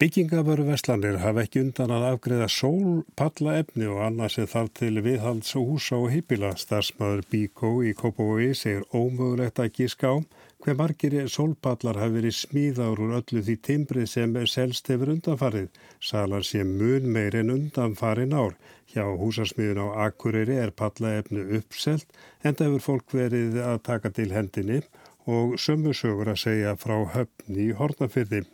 Byggingavöru 0.00 0.64
veslanir 0.66 1.20
hafa 1.22 1.44
ekki 1.44 1.60
undan 1.62 1.92
að 1.94 2.06
afgreða 2.08 2.48
sólpalla 2.50 3.58
efni 3.60 3.86
og 3.86 4.00
annað 4.06 4.32
sem 4.34 4.48
þarf 4.50 4.72
til 4.80 5.02
viðhalds 5.04 5.52
og 5.60 5.68
húsa 5.68 6.00
og 6.00 6.08
hypila. 6.10 6.54
Starsmaður 6.58 7.22
Bíkó 7.30 7.74
í 7.86 7.92
Kópavogi 7.94 8.50
segir 8.58 8.88
ómögulegt 8.90 9.60
að 9.62 9.70
gíska 9.76 10.10
á 10.10 10.16
hver 10.62 10.76
margir 10.78 11.14
sólpallar 11.26 11.98
hafi 11.98 12.14
verið 12.20 12.34
smíðár 12.38 13.00
úr 13.02 13.16
öllu 13.18 13.40
því 13.42 13.56
timbrið 13.66 14.06
sem 14.12 14.36
selst 14.46 14.90
hefur 14.92 15.10
undanfarið. 15.16 15.68
Salar 15.98 16.46
sé 16.46 16.62
mun 16.62 17.08
meir 17.16 17.34
en 17.40 17.50
undanfarin 17.50 18.36
ár. 18.36 18.54
Hjá 18.92 19.02
húsasmiðun 19.18 19.82
á 19.90 20.06
Akureyri 20.06 20.60
er 20.62 20.70
pallaefnu 20.70 21.48
uppselt 21.58 22.06
en 22.44 22.54
það 22.54 22.68
hefur 22.68 22.86
fólk 22.86 23.16
verið 23.18 23.58
að 23.64 23.82
taka 23.90 24.14
til 24.14 24.30
hendinni 24.36 24.82
og 25.26 25.58
sömu 25.58 25.94
sögur 25.98 26.30
að 26.30 26.42
segja 26.46 26.78
frá 26.78 26.98
höfni 27.16 27.70
í 27.70 27.76
hornafyrði. 27.78 28.44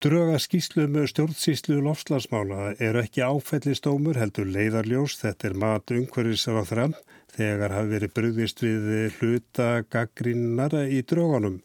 Dröga 0.00 0.38
skýslum 0.40 0.94
stjórnsýslu 1.10 1.74
lofslagsmála 1.84 2.70
eru 2.80 3.02
ekki 3.02 3.20
áfællistómur 3.20 4.16
heldur 4.16 4.46
leiðarljós, 4.48 5.18
þetta 5.20 5.48
er 5.50 5.56
mat 5.60 5.92
umhverfisar 5.92 6.56
á 6.56 6.64
þram 6.70 6.94
þegar 7.34 7.74
hafi 7.76 7.90
verið 7.90 8.14
brugðist 8.16 8.62
við 8.64 9.18
hluta 9.18 9.66
gaggrinnar 9.92 10.78
í 10.88 11.02
drögunum. 11.04 11.58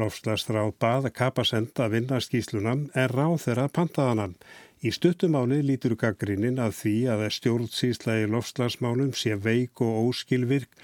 Lofslagsráð 0.00 0.72
bað 0.80 1.10
kapasend 1.18 1.82
að 1.84 1.98
vinna 1.98 2.22
skýslunam 2.24 2.86
en 2.96 3.12
ráð 3.12 3.36
þeirra 3.44 3.68
pantaðanan. 3.80 4.38
Í 4.80 4.88
stuttumáli 4.96 5.60
lítur 5.60 5.98
gaggrinnin 6.00 6.64
að 6.64 6.78
því 6.78 6.96
að 7.12 7.26
stjórnsýsla 7.36 8.16
í 8.22 8.30
lofslagsmálum 8.32 9.12
sé 9.12 9.36
veik 9.36 9.84
og 9.84 10.08
óskilvirk 10.08 10.80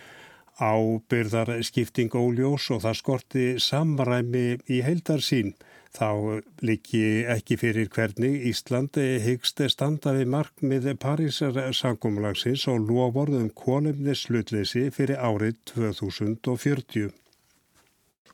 ábyrðar 0.60 1.56
skipting 1.64 2.12
óljós 2.12 2.68
og 2.76 2.84
það 2.84 3.00
skorti 3.00 3.48
samræmi 3.70 4.46
í 4.68 4.84
heildar 4.84 5.24
sín 5.24 5.56
þá 5.97 6.40
líki 6.64 7.25
ekki 7.30 7.57
fyrir 7.61 7.88
hvernig 7.92 8.45
Íslandi 8.50 9.07
hyggst 9.25 9.62
standa 9.73 10.12
við 10.16 10.30
markmið 10.35 10.90
Parísar 11.00 11.59
sangumlagsins 11.76 12.66
og 12.71 12.88
lofórðum 12.90 13.49
konumni 13.57 14.14
slutleysi 14.16 14.88
fyrir 14.95 15.18
árið 15.21 15.57
2040. 15.73 17.11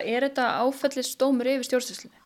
Er 0.03 0.27
þetta 0.27 0.51
áfællistómur 0.65 1.51
yfir 1.55 1.69
stjórnsýslunni? 1.71 2.21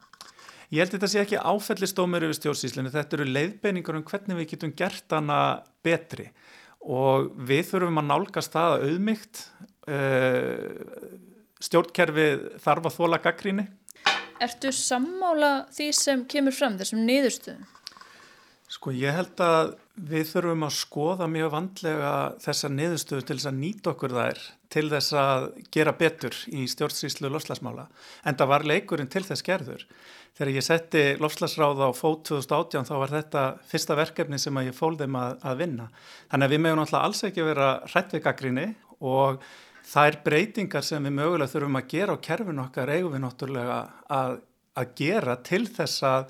Ég 0.68 0.82
held 0.82 0.92
að 0.92 0.98
þetta 0.98 1.10
sé 1.12 1.22
ekki 1.22 1.40
áfællistómur 1.40 2.24
yfir 2.26 2.38
stjórnsýslunni. 2.40 2.92
Þetta 2.92 3.18
eru 3.18 3.28
leiðbeiningar 3.28 3.98
um 3.98 4.04
hvernig 4.08 4.40
við 4.40 4.50
getum 4.54 4.74
gert 4.76 5.16
hana 5.16 5.40
betri 5.84 6.28
og 6.84 7.32
við 7.48 7.70
þurfum 7.70 8.00
að 8.02 8.08
nálgast 8.10 8.54
það 8.54 8.74
að 8.74 8.84
auðmygt. 8.88 9.42
Eh, 9.88 11.16
stjórnkerfið 11.64 12.44
þarf 12.62 12.88
að 12.88 12.96
þóla 12.98 13.18
gaggríni 13.24 13.64
Ertu 14.38 14.70
sammála 14.74 15.66
því 15.74 15.88
sem 15.96 16.22
kemur 16.30 16.54
fram 16.54 16.78
þessum 16.78 17.02
niðurstöðum? 17.08 17.66
Sko 18.68 18.92
ég 18.92 19.14
held 19.16 19.40
að 19.40 19.70
við 20.08 20.26
þurfum 20.28 20.66
að 20.66 20.74
skoða 20.76 21.26
mjög 21.32 21.50
vandlega 21.54 22.12
þessar 22.44 22.72
niðurstöðu 22.74 23.24
til 23.24 23.36
þess 23.38 23.48
að 23.48 23.58
nýta 23.62 23.90
okkur 23.94 24.14
þær 24.14 24.42
til 24.74 24.84
þess 24.92 25.14
að 25.16 25.46
gera 25.74 25.94
betur 25.96 26.36
í 26.52 26.66
stjórnsýslu 26.68 27.30
lofslagsmála. 27.32 27.86
En 28.28 28.36
það 28.38 28.50
var 28.52 28.66
leikurinn 28.68 29.10
til 29.10 29.24
þess 29.24 29.46
gerður. 29.46 29.86
Þegar 30.36 30.52
ég 30.54 30.66
setti 30.66 31.04
lofslagsráða 31.18 31.88
á 31.88 31.92
fót 31.96 32.28
2018 32.28 32.86
þá 32.86 32.94
var 33.00 33.14
þetta 33.16 33.46
fyrsta 33.72 33.96
verkefni 33.98 34.38
sem 34.38 34.60
ég 34.62 34.76
fól 34.76 34.92
þeim 35.00 35.16
að, 35.18 35.38
að 35.42 35.64
vinna. 35.64 35.88
Þannig 36.28 36.46
að 36.46 36.54
við 36.54 36.62
meðum 36.66 36.82
náttúrulega 36.82 37.08
alls 37.08 37.24
ekki 37.26 37.48
vera 37.48 37.70
hrættveikagrinni 37.88 38.68
og 39.08 39.42
þær 39.88 40.20
breytingar 40.24 40.84
sem 40.84 41.04
við 41.04 41.16
mögulega 41.16 41.52
þurfum 41.52 41.80
að 41.80 41.90
gera 41.92 42.16
á 42.16 42.24
kerfin 42.28 42.62
okkar 42.64 42.92
eigum 42.92 43.14
við 43.14 43.24
náttúrulega 43.24 43.78
að, 44.12 44.34
að 44.78 44.90
gera 45.00 45.36
til 45.48 45.64
þess 45.66 46.04
að 46.06 46.26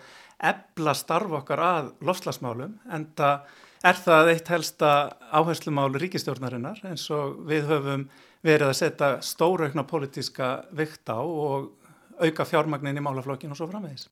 ebla 0.51 0.95
starf 0.95 1.35
okkar 1.41 1.63
að 1.67 1.89
lofslagsmálum 2.07 2.77
en 2.95 3.09
það 3.19 3.57
er 3.89 3.99
það 4.05 4.33
eitt 4.33 4.53
helsta 4.53 4.93
áherslumálu 5.35 6.03
ríkistjórnarinnar 6.03 6.83
eins 6.87 7.07
og 7.15 7.43
við 7.49 7.67
höfum 7.71 8.07
verið 8.47 8.69
að 8.71 8.79
setja 8.79 9.11
stóraukna 9.25 9.85
politíska 9.87 10.53
vikt 10.79 11.11
á 11.11 11.19
og 11.19 11.73
auka 12.19 12.47
fjármagnin 12.47 12.99
í 12.99 13.03
málaflokkin 13.03 13.55
og 13.55 13.59
svo 13.59 13.69
framvegis. 13.71 14.09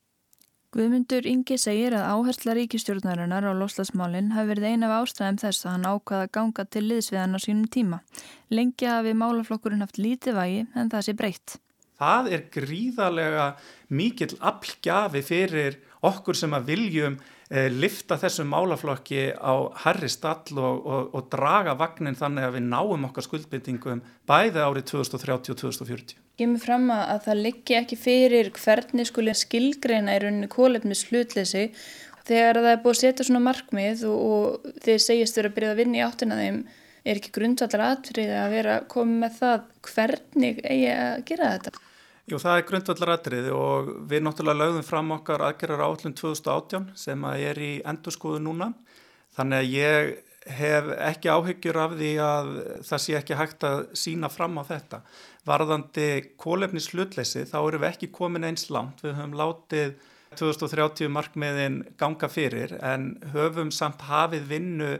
Guðmundur 0.74 1.26
Ingi 1.30 1.56
segir 1.62 1.94
að 1.94 2.08
áhersla 2.10 2.54
ríkistjórnarinnar 2.58 3.44
á 3.46 3.52
loslasmálinn 3.54 4.32
hafi 4.34 4.50
verið 4.50 4.72
eina 4.72 4.88
af 4.90 5.04
ástæðum 5.04 5.38
þess 5.44 5.66
að 5.66 5.72
hann 5.72 5.86
ákvaða 5.92 6.32
ganga 6.34 6.64
til 6.66 6.82
liðsviðan 6.88 7.38
á 7.38 7.40
sínum 7.44 7.68
tíma. 7.70 8.00
Lengi 8.50 8.88
hafi 8.90 9.14
málaflokkurinn 9.14 9.84
haft 9.86 10.00
lítið 10.02 10.36
vægi 10.40 10.66
en 10.74 10.90
það 10.90 11.06
sé 11.06 11.14
breytt. 11.20 11.56
Það 11.96 12.28
er 12.34 12.44
gríðarlega 12.52 13.46
mikill 13.94 14.34
aflgjafi 14.50 15.22
fyrir 15.24 15.78
okkur 16.04 16.36
sem 16.36 16.58
að 16.58 16.68
viljum 16.74 17.16
eh, 17.48 17.70
lifta 17.72 18.18
þessum 18.20 18.50
málaflokki 18.52 19.30
á 19.38 19.54
herri 19.86 20.10
stall 20.12 20.58
og, 20.58 20.82
og, 20.82 21.10
og 21.14 21.30
draga 21.32 21.78
vagnin 21.78 22.18
þannig 22.18 22.50
að 22.50 22.58
við 22.58 22.70
náum 22.74 23.08
okkar 23.08 23.30
skuldbyttingum 23.30 24.04
bæði 24.28 24.66
árið 24.66 24.90
2030 24.92 25.54
og 25.54 25.62
2040 25.62 26.25
kemur 26.40 26.62
fram 26.62 26.90
að 26.92 27.22
það 27.26 27.42
liggi 27.46 27.76
ekki 27.78 27.98
fyrir 28.00 28.50
hvernig 28.56 29.08
skuli 29.08 29.34
skilgreina 29.36 30.16
í 30.16 30.22
rauninni 30.22 30.50
kólefnis 30.52 31.06
hlutleysi 31.08 31.70
þegar 32.26 32.60
það 32.60 32.72
er 32.72 32.82
búið 32.82 32.96
að 32.96 33.02
setja 33.02 33.28
svona 33.28 33.44
markmið 33.46 34.04
og, 34.10 34.18
og 34.26 34.74
þeir 34.84 35.02
segist 35.04 35.38
verið 35.38 35.50
að 35.50 35.56
byrja 35.58 35.72
að 35.72 35.80
vinna 35.80 35.98
í 35.98 36.04
áttina 36.06 36.40
þeim 36.40 36.60
er 37.06 37.20
ekki 37.20 37.34
grundvallar 37.36 37.84
aðtriði 37.92 38.38
að 38.40 38.54
vera 38.56 38.78
komið 38.90 39.20
með 39.22 39.36
það 39.40 39.66
hvernig 39.92 40.62
eigi 40.66 40.88
að 40.92 41.20
gera 41.28 41.50
þetta? 41.54 41.74
Jú, 42.26 42.40
það 42.42 42.56
er 42.58 42.64
grundvallar 42.66 43.12
aðtriði 43.14 43.52
og 43.54 43.90
við 44.10 44.24
náttúrulega 44.26 44.60
lögðum 44.64 44.86
fram 44.88 45.12
okkar 45.14 45.44
aðgerrar 45.46 45.84
átlun 45.86 46.16
2018 46.18 46.88
sem 46.98 47.26
að 47.28 47.44
er 47.52 47.60
í 47.62 47.72
endurskóðu 47.86 48.40
núna 48.42 48.72
þannig 49.36 49.62
að 49.62 49.76
ég 49.76 50.10
hef 50.46 50.90
ekki 51.08 51.30
áhyggjur 51.32 51.78
af 51.82 51.94
því 51.98 52.10
að 52.22 52.50
það 52.86 53.02
sé 53.02 53.16
ekki 53.18 53.38
hægt 53.38 53.66
að 53.66 53.80
sína 53.98 54.30
fram 54.30 54.58
á 54.60 54.62
þetta 54.68 55.00
varðandi 55.46 56.08
kólefnis 56.40 56.90
hlutleysi 56.92 57.44
þá 57.50 57.58
eru 57.60 57.80
við 57.82 57.90
ekki 57.92 58.10
komin 58.14 58.46
eins 58.46 58.68
langt. 58.70 59.02
Við 59.04 59.16
höfum 59.18 59.36
látið 59.38 59.96
2030 60.36 61.12
markmiðin 61.12 61.78
ganga 61.98 62.28
fyrir 62.30 62.76
en 62.84 63.14
höfum 63.34 63.70
samt 63.74 64.02
hafið 64.08 64.48
vinnu 64.50 64.90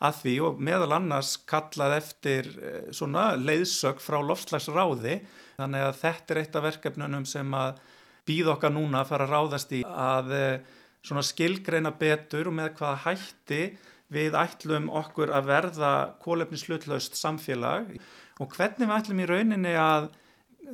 að 0.00 0.20
því 0.22 0.34
og 0.46 0.60
meðal 0.64 0.94
annars 0.96 1.34
kallað 1.48 1.98
eftir 1.98 2.48
eh, 2.56 2.88
svona 2.96 3.34
leiðsög 3.36 4.00
frá 4.00 4.18
lofslagsráði 4.24 5.18
þannig 5.58 5.86
að 5.86 5.98
þetta 6.00 6.34
er 6.34 6.40
eitt 6.40 6.56
af 6.56 6.66
verkefnunum 6.70 7.26
sem 7.28 7.56
að 7.56 7.82
býð 8.28 8.54
okkar 8.54 8.72
núna 8.72 9.02
að 9.02 9.10
fara 9.12 9.26
að 9.28 9.34
ráðast 9.34 9.74
í 9.76 9.82
að 9.84 10.32
eh, 10.38 10.76
svona 11.04 11.24
skilgreina 11.24 11.92
betur 12.00 12.48
og 12.48 12.56
með 12.56 12.72
hvaða 12.80 13.02
hætti 13.04 13.62
við 14.10 14.36
ætlum 14.38 14.88
okkur 15.00 15.32
að 15.34 15.50
verða 15.50 15.92
kólefnislutlaust 16.22 17.18
samfélag 17.18 17.92
og 18.40 18.56
hvernig 18.56 18.88
við 18.88 18.96
ætlum 18.96 19.22
í 19.22 19.28
rauninni 19.30 19.74
að, 19.78 20.10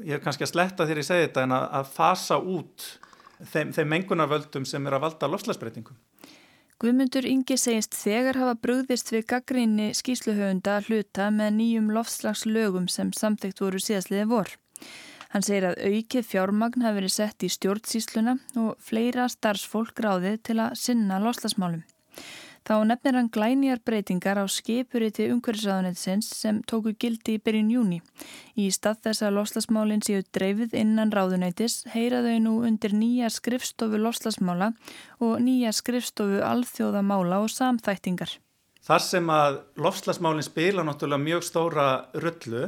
ég 0.03 0.17
er 0.17 0.25
kannski 0.25 0.47
að 0.47 0.55
sletta 0.55 0.87
þér 0.89 1.03
í 1.03 1.07
segið 1.07 1.29
þetta, 1.29 1.47
en 1.47 1.57
að, 1.57 1.67
að 1.81 1.93
fasa 1.97 2.39
út 2.41 2.87
þeim, 3.53 3.73
þeim 3.77 3.93
mengunarvöldum 3.93 4.69
sem 4.69 4.87
er 4.87 4.97
að 4.97 5.07
valda 5.07 5.31
lofslagsbreytingum. 5.31 5.99
Guðmundur 6.77 7.25
Ingi 7.25 7.57
segist 7.57 7.97
þegar 7.97 8.37
hafa 8.37 8.57
brúðist 8.61 9.09
við 9.15 9.25
gaggrinni 9.33 9.93
skýsluhöfunda 9.97 10.83
hluta 10.85 11.31
með 11.33 11.55
nýjum 11.57 11.87
lofslagslögum 11.97 12.89
sem 12.93 13.15
samþygt 13.17 13.63
voru 13.65 13.81
síðastliði 13.81 14.27
vor. 14.29 14.53
Hann 15.33 15.45
segir 15.45 15.71
að 15.71 15.81
aukið 15.89 16.29
fjármagn 16.29 16.85
hafi 16.85 17.01
verið 17.01 17.15
sett 17.15 17.47
í 17.47 17.51
stjórnsísluna 17.53 18.37
og 18.61 18.77
fleira 18.85 19.25
starfsfólk 19.33 20.05
ráðið 20.05 20.37
til 20.49 20.59
að 20.67 20.77
sinna 20.81 21.19
loslasmálum. 21.25 21.83
Þá 22.67 22.81
nefnir 22.83 23.15
hann 23.15 23.29
glænýjar 23.31 23.79
breytingar 23.87 24.41
á 24.43 24.45
skipuriti 24.51 25.29
umhverfisáðunetsins 25.31 26.33
sem 26.35 26.57
tóku 26.67 26.97
gildi 26.99 27.37
í 27.37 27.43
byrjun 27.43 27.69
júni. 27.71 27.99
Í 28.59 28.67
stað 28.75 29.05
þess 29.05 29.23
að 29.23 29.37
loslasmálinn 29.37 30.03
séu 30.03 30.25
dreifið 30.35 30.75
innan 30.81 31.13
ráðunætis 31.15 31.85
heyra 31.93 32.25
þau 32.27 32.41
nú 32.43 32.55
undir 32.67 32.97
nýja 32.99 33.31
skrifstofu 33.31 34.01
loslasmála 34.03 34.73
og 35.23 35.37
nýja 35.45 35.71
skrifstofu 35.79 36.43
alþjóðamála 36.43 37.39
og 37.45 37.55
samþættingar. 37.55 38.35
Þar 38.83 39.03
sem 39.03 39.31
að 39.31 39.61
loslasmálinn 39.79 40.49
spila 40.49 40.83
náttúrulega 40.87 41.23
mjög 41.23 41.47
stóra 41.47 41.87
rullu 42.19 42.67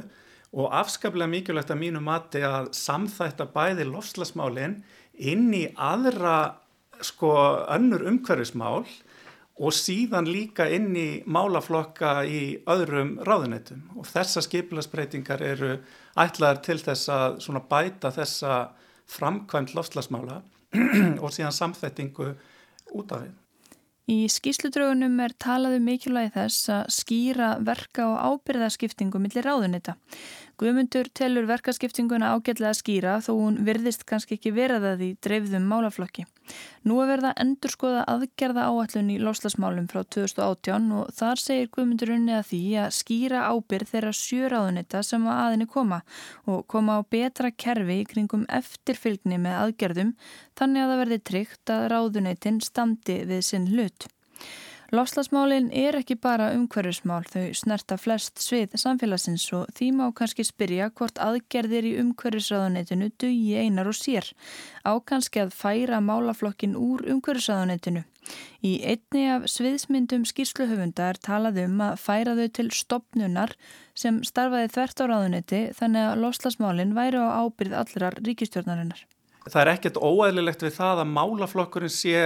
og 0.54 0.78
afskaplega 0.78 1.30
mikilvægt 1.34 1.74
að 1.74 1.82
mínu 1.82 2.04
mati 2.06 2.46
að 2.46 2.70
samþætta 2.78 3.50
bæði 3.50 3.90
loslasmálinn 3.90 4.78
inn 5.18 5.50
í 5.58 5.66
aðra 5.74 6.38
sko 7.02 7.34
önnur 7.66 8.06
umhverfismál 8.06 8.86
og 9.58 9.74
síðan 9.74 10.28
líka 10.30 10.68
inn 10.70 10.92
í 10.96 11.08
málaflokka 11.26 12.20
í 12.26 12.42
öðrum 12.70 13.16
ráðunetum 13.26 13.98
og 13.98 14.06
þessa 14.06 14.42
skipilagsbreytingar 14.46 15.42
eru 15.42 15.72
ætlaðar 16.18 16.62
til 16.62 16.78
þess 16.82 17.10
að 17.10 17.58
bæta 17.70 18.12
þessa 18.14 18.60
framkvæmt 19.08 19.74
lofslagsmála 19.74 20.40
og 21.24 21.34
síðan 21.34 21.56
samþettingu 21.56 22.32
út 22.94 23.12
af 23.12 23.24
því. 23.24 23.30
Í 24.08 24.24
skýsludraunum 24.32 25.18
er 25.20 25.34
talaðu 25.36 25.82
um 25.82 25.84
mikilvægi 25.84 26.30
þess 26.32 26.70
að 26.72 26.94
skýra 26.96 27.48
verka 27.60 28.06
og 28.08 28.38
ábyrðaskiptingu 28.38 29.20
millir 29.20 29.44
ráðunita. 29.44 29.98
Guðmundur 30.58 31.10
telur 31.12 31.44
verkaskiptinguna 31.50 32.30
ágætlega 32.32 32.72
að 32.72 32.78
skýra 32.80 33.18
þó 33.26 33.34
hún 33.34 33.58
virðist 33.66 34.06
kannski 34.08 34.38
ekki 34.38 34.54
veraðað 34.56 35.04
í 35.04 35.10
dreifðum 35.20 35.68
málaflokki. 35.68 36.24
Nú 36.88 36.98
er 37.02 37.10
verða 37.10 37.32
endur 37.42 37.72
skoða 37.72 38.04
aðgerða 38.08 38.66
áallun 38.70 39.12
í 39.12 39.18
loslasmálum 39.22 39.88
frá 39.90 40.02
2018 40.04 40.90
og 40.98 41.14
þar 41.18 41.42
segir 41.42 41.70
Guðmundur 41.74 42.14
unni 42.14 42.36
að 42.38 42.50
því 42.52 42.62
að 42.84 42.96
skýra 42.98 43.44
ábyrð 43.52 43.92
þeirra 43.92 44.12
sjöraðunita 44.16 45.02
sem 45.06 45.26
að 45.28 45.40
aðinni 45.44 45.70
koma 45.72 46.02
og 46.46 46.66
koma 46.70 46.98
á 46.98 47.00
betra 47.04 47.50
kerfi 47.52 48.02
í 48.02 48.10
kringum 48.12 48.46
eftirfylgni 48.60 49.40
með 49.42 49.58
aðgerðum 49.62 50.14
þannig 50.58 50.84
að 50.84 50.92
það 50.92 51.02
verði 51.04 51.24
tryggt 51.32 51.74
að 51.74 51.88
ráðunitin 51.94 52.62
standi 52.64 53.20
við 53.28 53.44
sinn 53.52 53.68
hlut. 53.74 54.08
Lofslagsmálinn 54.88 55.66
er 55.76 55.98
ekki 55.98 56.14
bara 56.16 56.46
umhverfismál, 56.56 57.26
þau 57.28 57.50
snerta 57.52 57.98
flest 58.00 58.40
svið 58.40 58.72
samfélagsins 58.80 59.42
og 59.52 59.66
því 59.76 59.88
má 59.98 60.06
kannski 60.16 60.46
spyrja 60.48 60.86
hvort 60.96 61.20
aðgerðir 61.20 61.90
í 61.90 61.92
umhverfisraðunetinu 62.00 63.10
dugi 63.20 63.58
einar 63.60 63.90
og 63.90 63.98
sér. 63.98 64.30
Á 64.88 64.96
kannski 65.04 65.42
að 65.44 65.52
færa 65.58 66.00
málaflokkin 66.00 66.78
úr 66.80 67.04
umhverfisraðunetinu. 67.04 68.06
Í 68.64 68.72
einni 68.80 69.26
af 69.34 69.44
sviðsmyndum 69.52 70.24
skýrsluhöfunda 70.28 71.12
er 71.12 71.20
talað 71.20 71.60
um 71.66 71.84
að 71.84 72.00
færa 72.00 72.38
þau 72.40 72.48
til 72.56 72.68
stopnunar 72.72 73.52
sem 73.92 74.24
starfaði 74.24 74.72
þvert 74.72 75.04
á 75.04 75.04
ráðunetti 75.12 75.62
þannig 75.76 76.08
að 76.14 76.24
lofslagsmálinn 76.24 76.96
væri 76.96 77.20
á 77.20 77.44
ábyrð 77.44 77.76
allrar 77.84 78.16
ríkistjórnarinnar. 78.24 79.04
Það 79.48 79.62
er 79.62 79.76
ekkert 79.76 80.00
óæðilegt 80.00 80.64
við 80.64 80.78
það 80.80 81.04
að 81.04 81.10
málaflokkurinn 81.12 81.92
sé 81.92 82.20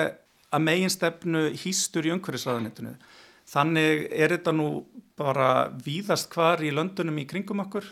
að 0.53 0.65
meginstefnu 0.67 1.43
hýstur 1.63 2.07
í 2.09 2.13
umhverfisraðanitinu. 2.15 2.95
Þannig 3.53 4.07
er 4.13 4.37
þetta 4.37 4.55
nú 4.55 4.69
bara 5.19 5.71
víðast 5.85 6.31
hvar 6.33 6.63
í 6.65 6.73
löndunum 6.75 7.19
í 7.21 7.27
kringum 7.29 7.63
okkur. 7.65 7.89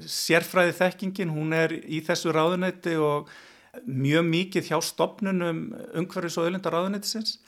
Sérfræði 0.00 0.74
þekkingin, 0.78 1.34
hún 1.34 1.54
er 1.54 1.74
í 1.74 2.00
þessu 2.04 2.32
ráðunetti 2.34 2.96
og 2.98 3.30
mjög 3.86 4.26
mikið 4.30 4.70
hjá 4.70 4.78
stopnunum 4.82 5.66
umhverfis 5.98 6.38
og 6.38 6.48
öllindar 6.48 6.74
ráðunettisins. 6.74 7.38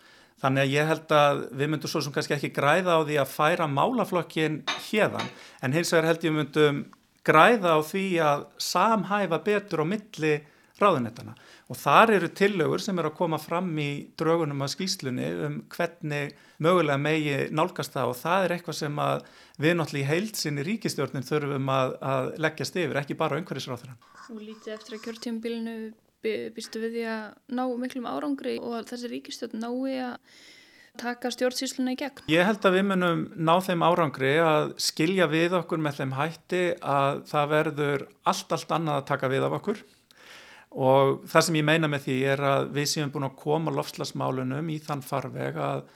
Þannig 0.43 0.67
að 0.67 0.75
ég 0.75 0.91
held 0.91 1.13
að 1.17 1.39
við 1.57 1.71
myndum 1.73 1.91
svo 1.91 2.03
sem 2.05 2.13
kannski 2.13 2.35
ekki 2.37 2.53
græða 2.59 2.99
á 2.99 3.07
því 3.09 3.17
að 3.23 3.33
færa 3.33 3.69
málaflokkin 3.73 4.59
hérðan, 4.91 5.31
en 5.65 5.73
hins 5.73 5.93
vegar 5.95 6.11
held 6.11 6.27
ég 6.27 6.35
myndum 6.37 6.83
græða 7.27 7.73
á 7.73 7.81
því 7.81 8.05
að 8.21 8.45
samhæfa 8.61 9.41
betur 9.47 9.83
á 9.83 9.87
milli 9.89 10.35
ráðunettana 10.81 11.35
og 11.67 11.79
þar 11.81 12.13
eru 12.19 12.29
tillögur 12.37 12.83
sem 12.85 12.99
eru 13.01 13.11
að 13.11 13.19
koma 13.19 13.39
fram 13.41 13.71
í 13.81 13.91
draugunum 14.19 14.65
að 14.65 14.73
skýslunni 14.75 15.29
um 15.47 15.59
hvernig 15.73 16.35
mögulega 16.63 17.01
megi 17.01 17.37
nálgast 17.57 17.95
það 17.97 18.13
og 18.13 18.19
það 18.21 18.45
er 18.45 18.57
eitthvað 18.57 18.79
sem 18.81 18.99
við 19.63 19.79
náttúrulega 19.79 20.05
í 20.05 20.11
heilsinni 20.11 20.67
ríkistjórnin 20.67 21.27
þurfum 21.27 21.71
að, 21.73 21.95
að 22.13 22.33
leggjast 22.45 22.77
yfir, 22.77 23.01
ekki 23.01 23.17
bara 23.19 23.41
umhverfisráþurann. 23.41 24.03
Og 24.33 24.43
lítið 24.43 24.75
eftir 24.77 24.99
að 24.99 25.07
kjörtíumbilinu 25.07 25.79
býstu 26.57 26.83
við 26.83 26.99
því 26.99 27.09
að 27.13 27.57
ná 27.57 27.65
miklum 27.81 28.11
árangri 28.11 28.59
og 28.61 28.87
þessi 28.89 29.11
ríkistjórn 29.13 29.61
nái 29.63 29.99
að 30.11 30.15
taka 30.97 31.31
stjórnsýsluna 31.33 31.93
í 31.93 31.99
gegn? 32.01 32.25
Ég 32.33 32.47
held 32.49 32.65
að 32.65 32.79
við 32.79 32.87
munum 32.91 33.27
ná 33.37 33.55
þeim 33.65 33.85
árangri 33.85 34.33
að 34.41 34.73
skilja 34.81 35.29
við 35.31 35.59
okkur 35.59 35.83
með 35.83 36.01
þeim 36.01 36.15
hætti 36.17 36.63
að 36.81 37.21
það 37.31 37.53
verður 37.53 38.07
allt, 38.25 38.57
allt 38.57 38.73
annað 38.79 39.01
að 39.03 39.07
taka 39.13 39.31
við 39.33 39.47
af 39.47 39.59
okkur 39.61 39.83
og 40.77 41.23
það 41.31 41.47
sem 41.47 41.57
ég 41.57 41.65
meina 41.67 41.89
með 41.89 42.07
því 42.07 42.17
er 42.33 42.43
að 42.45 42.67
við 42.77 42.91
séum 42.91 43.13
búin 43.15 43.29
að 43.31 43.39
koma 43.41 43.73
lofslagsmálunum 43.73 44.69
í 44.73 44.77
þann 44.85 45.05
farveg 45.05 45.57
að 45.57 45.87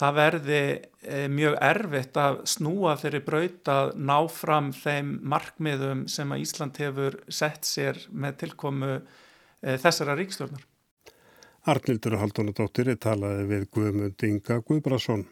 það 0.00 0.16
verði 0.16 0.60
e, 1.04 1.18
mjög 1.28 1.56
erfitt 1.66 2.20
að 2.20 2.38
snúa 2.48 2.94
þeirri 3.00 3.20
braut 3.26 3.70
að 3.72 3.92
ná 4.00 4.16
fram 4.32 4.70
þeim 4.76 5.18
markmiðum 5.28 6.06
sem 6.08 6.32
að 6.32 6.46
Ísland 6.46 6.80
hefur 6.80 7.18
sett 7.28 7.68
sér 7.68 8.00
með 8.10 8.38
tilkomu 8.44 8.94
e, 8.96 9.76
þessara 9.76 10.16
ríkstjórnar. 10.20 10.64
Arnildur 11.68 12.16
Haldunadóttir 12.16 12.94
talaði 12.96 13.44
við 13.50 13.68
Guðmund 13.76 14.24
Inga 14.30 14.62
Guðbrason. 14.64 15.26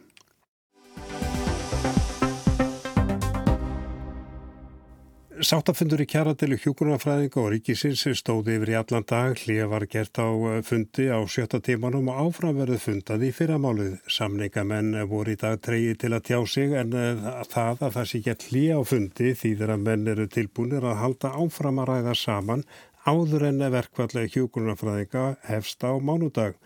Sáttafundur 5.39 6.01
í 6.03 6.05
kjaradelu 6.09 6.57
hjókunarfræðinga 6.59 7.37
og 7.39 7.45
ríkisins 7.53 8.01
stóði 8.19 8.57
yfir 8.57 8.71
í 8.73 8.75
allan 8.75 9.05
dag. 9.07 9.37
Hlið 9.39 9.69
var 9.71 9.85
gert 9.87 10.19
á 10.19 10.27
eh, 10.27 10.57
fundi 10.67 11.05
á 11.07 11.23
sjötta 11.31 11.61
tímanum 11.63 12.09
og 12.11 12.19
áframverðu 12.25 12.75
fundaði 12.83 13.29
í 13.29 13.35
fyrramálið. 13.37 13.93
Samningamenn 14.11 14.97
voru 15.07 15.37
í 15.37 15.39
dag 15.39 15.61
treyji 15.63 15.95
til 16.01 16.11
að 16.17 16.25
tjá 16.27 16.39
sig 16.43 16.75
en 16.81 16.91
eh, 16.91 17.23
það 17.53 17.85
að 17.87 17.95
það 17.95 18.09
sé 18.11 18.21
gett 18.25 18.45
hlið 18.49 18.73
á 18.75 18.81
fundi 18.91 19.31
þýðir 19.39 19.73
að 19.77 19.87
menn 19.87 20.11
eru 20.11 20.27
tilbúinir 20.35 20.89
að 20.91 20.99
halda 21.05 21.31
áfram 21.45 21.79
að 21.85 21.89
ræða 21.93 22.17
saman 22.19 22.67
áður 23.07 23.47
en 23.53 23.65
verkvallega 23.79 24.33
hjókunarfræðinga 24.35 25.25
hefst 25.47 25.87
á 25.87 25.95
mánudag. 26.03 26.59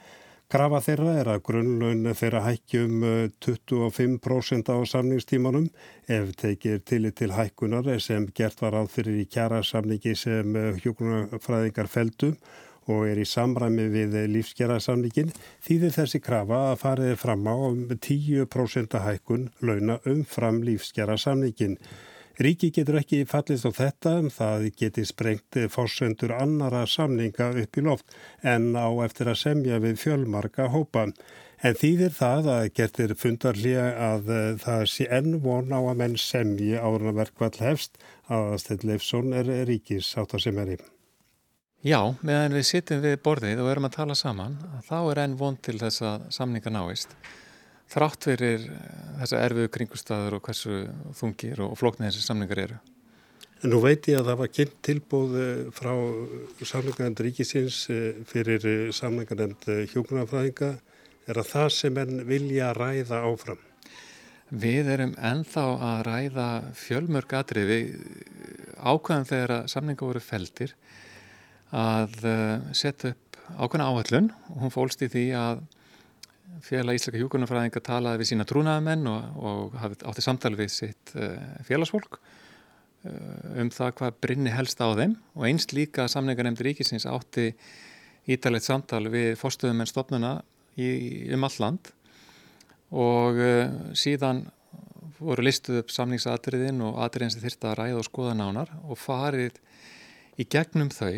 Krafa 0.54 0.84
þeirra 0.86 1.14
er 1.18 1.28
að 1.34 1.40
grunnlaun 1.48 2.12
þeirra 2.14 2.44
hækkjum 2.46 3.00
25% 3.42 4.68
á 4.70 4.78
samningstímanum 4.86 5.64
ef 6.06 6.30
tekir 6.38 6.84
tillit 6.86 7.18
til 7.18 7.32
hækkunar 7.34 7.90
sem 7.98 8.28
gert 8.38 8.62
var 8.62 8.78
áð 8.78 8.92
fyrir 8.94 9.18
í 9.24 9.26
kjara 9.34 9.64
samningi 9.66 10.14
sem 10.14 10.54
hjókunarfræðingar 10.84 11.90
feldum 11.90 12.38
og 12.86 13.08
er 13.10 13.24
í 13.24 13.26
samræmi 13.26 13.90
við 13.96 14.20
lífsgerðarsamningin 14.36 15.34
þýðir 15.66 15.98
þessi 15.98 16.22
krafa 16.22 16.62
að 16.70 16.80
farið 16.86 17.18
fram 17.24 17.50
á 17.50 17.58
10% 17.98 19.02
hækkun 19.08 19.50
launa 19.66 19.98
umfram 20.06 20.62
lífsgerðarsamningin. 20.70 21.80
Ríki 22.42 22.72
getur 22.74 22.96
ekki 22.98 23.20
fallist 23.30 23.68
á 23.70 23.72
þetta 23.78 24.12
en 24.18 24.32
það 24.34 24.64
geti 24.80 25.04
sprengt 25.06 25.58
fórsendur 25.70 26.32
annara 26.34 26.88
samninga 26.90 27.52
upp 27.62 27.78
í 27.78 27.84
loft 27.86 28.16
en 28.42 28.72
á 28.74 28.90
eftir 29.06 29.30
að 29.30 29.38
semja 29.44 29.78
við 29.84 30.00
fjölmarka 30.02 30.66
hópa. 30.74 31.12
En 31.62 31.78
þýðir 31.78 32.16
það 32.18 32.50
að 32.56 32.64
getur 32.80 33.14
fundarlega 33.14 33.86
að 34.08 34.34
það 34.64 34.88
sé 34.96 35.08
enn 35.14 35.38
von 35.46 35.70
á 35.70 35.78
að 35.78 36.02
menn 36.02 36.18
semji 36.18 36.74
ára 36.74 37.14
verkvall 37.14 37.54
hefst 37.62 38.02
að 38.26 38.58
Steinn 38.66 38.90
Leifsson 38.90 39.30
er 39.38 39.54
ríkis 39.70 40.10
átt 40.18 40.34
að 40.34 40.46
semja 40.48 40.66
rým. 40.72 40.84
Já, 41.86 42.00
meðan 42.26 42.58
við 42.58 42.66
sittum 42.66 43.06
við 43.06 43.20
borðið 43.22 43.62
og 43.62 43.70
erum 43.70 43.92
að 43.92 43.98
tala 44.00 44.18
saman, 44.18 44.58
þá 44.90 44.98
er 45.04 45.24
enn 45.28 45.38
von 45.38 45.62
til 45.62 45.78
þess 45.78 46.02
að 46.02 46.30
samninga 46.34 46.74
náist 46.74 47.14
þrátt 47.94 48.28
fyrir 48.30 48.66
eh, 48.70 48.96
þessa 49.22 49.44
erfiðu 49.46 49.72
kringustæður 49.74 50.38
og 50.38 50.48
hversu 50.48 50.80
þungir 51.20 51.62
og 51.66 51.76
flóknir 51.80 52.10
þessi 52.10 52.26
samlingar 52.26 52.64
eru. 52.66 52.80
En 53.64 53.72
nú 53.72 53.80
veit 53.84 54.10
ég 54.12 54.20
að 54.20 54.32
það 54.32 54.40
var 54.42 54.54
kynnt 54.58 54.80
tilbúð 54.84 55.36
eh, 55.40 55.60
frá 55.76 55.92
samlingarnend 56.60 57.22
ríkisins 57.26 57.84
eh, 57.94 58.24
fyrir 58.30 58.66
samlingarnend 58.96 59.70
hjókunarfræðinga. 59.94 60.74
Er 61.30 61.40
að 61.40 61.54
það 61.54 61.70
sem 61.78 62.00
enn 62.02 62.26
vilja 62.28 62.74
ræða 62.76 63.22
áfram? 63.30 63.62
Við 64.54 64.90
erum 64.92 65.14
ennþá 65.18 65.64
að 65.88 66.02
ræða 66.10 66.48
fjölmörg 66.78 67.38
atrið. 67.40 67.70
Við 67.72 67.94
ákvæðum 68.84 69.30
þegar 69.30 69.54
að 69.56 69.70
samlinga 69.72 70.10
voru 70.10 70.22
feldir 70.22 70.74
að 71.74 72.20
setja 72.76 73.14
upp 73.14 73.40
ákvæðna 73.56 73.88
áhællun 73.88 74.28
og 74.52 74.60
hún 74.62 74.74
fólst 74.76 75.02
í 75.02 75.10
því 75.10 75.24
að 75.40 75.64
félag 76.62 77.00
Íslaka 77.00 77.20
hjúkurnafræðinga 77.22 77.82
talaði 77.84 78.22
við 78.22 78.30
sína 78.32 78.46
trúnaðamenn 78.50 79.10
og, 79.10 79.42
og 79.50 79.78
átti 79.82 80.26
samtali 80.26 80.60
við 80.60 80.72
sitt 80.76 81.14
uh, 81.18 81.38
félagsfólk 81.68 82.20
um 83.04 83.68
það 83.74 83.90
hvað 83.98 84.20
brinni 84.24 84.52
helst 84.54 84.80
á 84.80 84.88
þeim. 84.96 85.18
Og 85.36 85.44
einst 85.50 85.74
líka 85.76 86.06
samningarnemnd 86.08 86.62
ríkisins 86.64 87.04
átti 87.10 87.50
ítalegt 88.32 88.64
samtal 88.64 89.10
við 89.12 89.34
fórstöðum 89.42 89.84
en 89.84 89.90
stopnuna 89.90 90.30
í, 90.80 90.88
um 91.36 91.44
all 91.44 91.58
land. 91.60 91.90
Og 92.96 93.42
síðan 94.00 94.46
voru 95.24 95.46
listuð 95.46 95.82
upp 95.82 95.92
samningsatriðin 95.94 96.82
og 96.86 97.00
atriðin 97.04 97.34
sem 97.36 97.44
þyrta 97.44 97.72
að 97.72 97.78
ræða 97.80 98.00
og 98.00 98.08
skoða 98.08 98.36
nánar 98.38 98.74
og 98.84 99.00
farið 99.00 99.60
í 100.40 100.48
gegnum 100.50 100.92
þau 100.94 101.14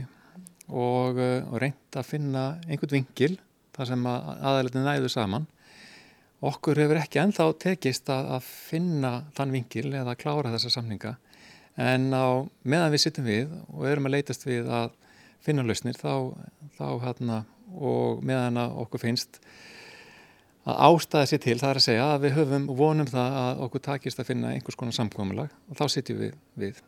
og, 0.68 1.20
og 1.20 1.58
reynd 1.62 1.98
að 1.98 2.10
finna 2.10 2.46
einhvern 2.66 2.98
vingil 2.98 3.36
þar 3.76 3.92
sem 3.92 4.08
að 4.10 4.32
aðalegni 4.36 4.86
næðu 4.86 5.12
saman 5.12 5.48
okkur 6.46 6.82
hefur 6.84 7.00
ekki 7.00 7.22
enþá 7.22 7.48
tekist 7.62 8.10
að, 8.14 8.32
að 8.38 8.50
finna 8.50 9.14
þann 9.38 9.56
vingil 9.56 9.88
eða 9.92 10.14
að 10.14 10.22
klára 10.24 10.54
þessa 10.56 10.74
samninga 10.78 11.16
en 11.76 12.10
á 12.16 12.48
meðan 12.64 12.94
við 12.94 13.06
sittum 13.06 13.28
við 13.28 13.52
og 13.74 13.88
erum 13.90 14.08
að 14.10 14.18
leytast 14.18 14.46
við 14.48 14.70
að 14.72 14.92
finna 15.46 15.66
lausnir 15.66 15.98
þá, 16.00 16.34
þá 16.78 16.88
hérna 17.04 17.44
og 17.76 18.24
meðan 18.26 18.60
okkur 18.64 19.04
finnst 19.04 19.40
að 20.66 20.82
ástæða 20.88 21.30
sér 21.30 21.42
til 21.44 21.58
það 21.62 21.72
er 21.72 21.80
að 21.80 21.86
segja 21.86 22.06
að 22.10 22.24
við 22.26 22.36
höfum 22.40 22.68
vonum 22.80 23.10
það 23.10 23.40
að 23.42 23.64
okkur 23.68 23.84
takist 23.88 24.22
að 24.22 24.30
finna 24.32 24.54
einhvers 24.56 24.78
konar 24.80 24.98
samkvæmulag 24.98 25.52
og 25.70 25.78
þá 25.78 25.86
sitjum 25.94 26.22
við 26.24 26.38
við. 26.58 26.80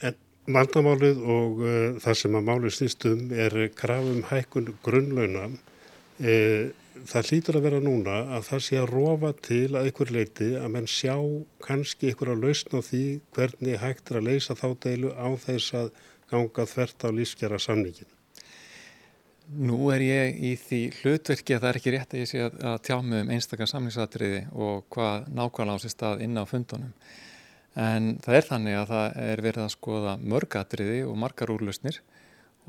En 0.00 0.16
vandamálið 0.56 1.20
og 1.20 1.60
uh, 1.60 1.74
það 2.00 2.20
sem 2.22 2.38
að 2.38 2.46
málið 2.48 2.76
snýstum 2.78 3.34
er 3.36 3.58
krafum 3.76 4.22
hækkun 4.30 4.72
grunnlauna. 4.86 5.50
Uh, 6.20 6.70
það 7.08 7.30
hlýtur 7.30 7.56
að 7.56 7.66
vera 7.66 7.80
núna 7.80 8.16
að 8.36 8.46
það 8.50 8.62
sé 8.66 8.78
að 8.80 8.90
rofa 8.90 9.32
til 9.40 9.66
að 9.72 9.88
einhver 9.88 10.10
leiti 10.12 10.48
að 10.58 10.70
menn 10.74 10.88
sjá 10.90 11.14
kannski 11.64 12.10
einhver 12.10 12.34
að 12.34 12.44
lausna 12.44 12.82
því 12.84 13.04
hvernig 13.36 13.80
hægt 13.80 14.10
er 14.10 14.20
að 14.20 14.26
leysa 14.28 14.56
þá 14.58 14.66
deilu 14.84 15.12
á 15.16 15.28
þess 15.40 15.76
að 15.80 15.92
ganga 16.30 16.66
þvert 16.68 17.06
á 17.06 17.08
lífskjara 17.16 17.60
samningin. 17.62 18.10
Nú 19.50 19.88
er 19.90 20.04
ég 20.04 20.36
í 20.46 20.52
því 20.60 20.80
hlutverki 21.00 21.56
að 21.56 21.64
það 21.64 21.70
er 21.70 21.78
ekki 21.80 21.92
rétt 21.94 22.12
að 22.14 22.20
ég 22.20 22.28
sé 22.30 22.42
að, 22.44 22.60
að 22.70 22.76
tjá 22.86 22.96
mig 23.02 23.24
um 23.24 23.32
einstakar 23.34 23.70
samlingsatriði 23.70 24.42
og 24.54 24.84
hvað 24.94 25.26
nákvæmlega 25.34 25.80
á 25.80 25.82
sér 25.82 25.94
stað 25.96 26.22
inn 26.26 26.38
á 26.38 26.44
fundunum. 26.46 26.92
En 27.80 28.12
það 28.22 28.36
er 28.36 28.46
þannig 28.46 28.76
að 28.78 28.92
það 28.92 29.18
er 29.24 29.42
verið 29.46 29.64
að 29.64 29.74
skoða 29.74 30.14
mörgatriði 30.20 31.00
og 31.06 31.18
margar 31.18 31.54
úrlausnir 31.54 31.98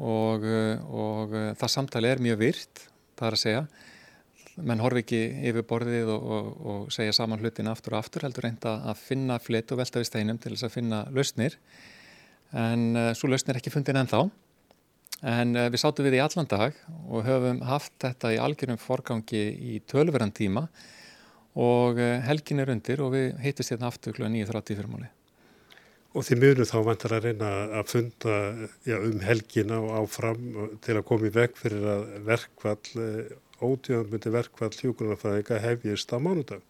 og, 0.02 0.48
og 0.90 1.38
það 1.60 1.74
samtali 1.76 2.10
er 2.10 2.24
mjög 2.24 2.42
virt, 2.42 2.84
það 3.22 3.30
er 3.30 3.38
að 3.38 3.44
segja. 3.46 3.64
Menn 4.62 4.82
horfi 4.84 5.02
ekki 5.06 5.20
yfir 5.48 5.66
borðið 5.70 6.10
og, 6.12 6.30
og, 6.36 6.48
og 6.72 6.94
segja 6.94 7.14
saman 7.16 7.40
hlutin 7.40 7.70
aftur 7.72 7.96
og 7.96 8.02
aftur 8.02 8.26
heldur 8.26 8.46
reynda 8.46 8.76
að 8.92 9.00
finna 9.06 9.38
flit 9.42 9.72
og 9.72 9.80
velta 9.80 10.02
við 10.02 10.10
steinum 10.10 10.40
til 10.42 10.54
þess 10.56 10.68
að 10.68 10.76
finna 10.76 11.02
lausnir. 11.16 11.56
En 12.52 12.90
uh, 12.98 13.12
svo 13.18 13.30
lausnir 13.32 13.62
ekki 13.62 13.72
fundin 13.74 14.02
ennþá. 14.02 14.26
En 15.32 15.56
uh, 15.56 15.70
við 15.72 15.84
sátum 15.86 16.08
við 16.10 16.18
í 16.20 16.24
allan 16.26 16.50
dag 16.52 16.76
og 17.08 17.24
höfum 17.30 17.64
haft 17.70 17.96
þetta 18.04 18.34
í 18.36 18.42
algjörum 18.42 18.82
forgangi 18.82 19.46
í 19.72 19.80
tölverðan 19.88 20.36
tíma 20.36 20.66
og 21.56 22.02
uh, 22.02 22.20
helgin 22.28 22.64
er 22.64 22.74
undir 22.76 23.06
og 23.06 23.16
við 23.16 23.34
heitist 23.46 23.72
hérna 23.72 23.92
aftur 23.92 24.18
kl. 24.18 24.28
9.30 24.28 24.76
fyrir 24.76 24.92
máli. 24.92 25.12
Og 26.12 26.26
þið 26.28 26.42
mjögum 26.42 26.68
þá 26.68 26.78
vantar 26.88 27.14
að 27.16 27.28
reyna 27.30 27.52
að 27.80 27.86
funda 27.88 28.40
já, 28.84 28.98
um 28.98 29.22
helgina 29.24 29.78
og 29.80 29.94
áfram 30.02 30.42
til 30.84 30.98
að 30.98 31.06
koma 31.08 31.30
í 31.30 31.36
veg 31.36 31.56
fyrir 31.56 31.86
að 31.94 32.04
verkvall, 32.28 32.90
eh, 33.00 33.38
ótíðanmyndi 33.62 34.34
verkvall 34.34 34.74
hjókunarfæðinga 34.76 35.62
hefjist 35.64 36.12
á 36.12 36.18
mánudag. 36.20 36.66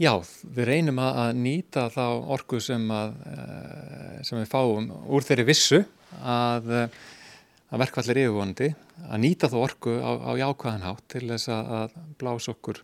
Já, 0.00 0.14
við 0.44 0.68
reynum 0.68 1.00
að 1.02 1.34
nýta 1.36 1.88
þá 1.92 2.06
orku 2.32 2.60
sem, 2.64 2.86
að, 2.90 3.18
sem 4.24 4.38
við 4.40 4.48
fáum 4.48 4.86
úr 5.12 5.26
þeirri 5.26 5.44
vissu 5.50 5.82
að 6.24 6.70
að 7.72 7.80
verkvallir 7.80 8.20
yfirvonandi 8.26 8.68
að 9.08 9.22
nýta 9.22 9.48
þú 9.48 9.62
orku 9.64 9.94
á, 9.96 10.12
á 10.12 10.32
jákvæðan 10.36 10.84
hátt 10.84 11.06
til 11.14 11.24
þess 11.30 11.48
að 11.52 11.96
blása 12.20 12.52
okkur 12.52 12.82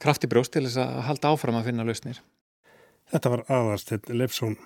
krafti 0.00 0.30
brjóst 0.30 0.54
til 0.54 0.64
þess 0.64 0.80
að 0.80 1.02
halda 1.10 1.32
áfram 1.34 1.58
að 1.58 1.68
finna 1.68 1.84
lausnir. 1.86 2.22
Þetta 3.12 3.32
var 3.34 3.44
aðarstinn 3.52 4.16
Leifsson. 4.16 4.56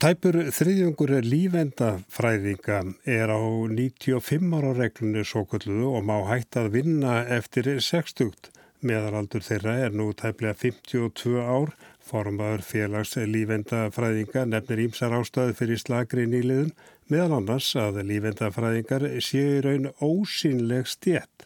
Tæpur 0.00 0.36
þriðjungur 0.56 1.10
lífendafræðinga 1.28 2.76
er 3.04 3.28
á 3.28 3.36
95 3.68 4.54
ára 4.56 4.70
reglunni 4.78 5.24
svo 5.28 5.42
kulluðu 5.44 5.90
og 5.98 6.06
má 6.08 6.14
hægt 6.24 6.56
að 6.56 6.70
vinna 6.78 7.18
eftir 7.36 7.68
60. 7.84 8.48
Meðaraldur 8.80 9.44
þeirra 9.44 9.74
er 9.84 9.92
nú 9.92 10.06
tæplega 10.16 10.56
52 10.62 11.36
ár 11.44 11.74
Formaður 12.00 12.64
félags 12.64 13.12
lífendafræðinga 13.28 14.46
nefnir 14.48 14.86
ímsar 14.86 15.18
ástöðu 15.20 15.58
fyrir 15.60 15.84
slagri 15.84 16.24
nýliðum 16.32 16.72
meðal 17.12 17.36
annars 17.42 17.68
að 17.76 18.00
lífendafræðingar 18.08 19.04
séu 19.20 19.60
raun 19.68 19.92
ósynleg 20.00 20.88
stjett. 20.88 21.44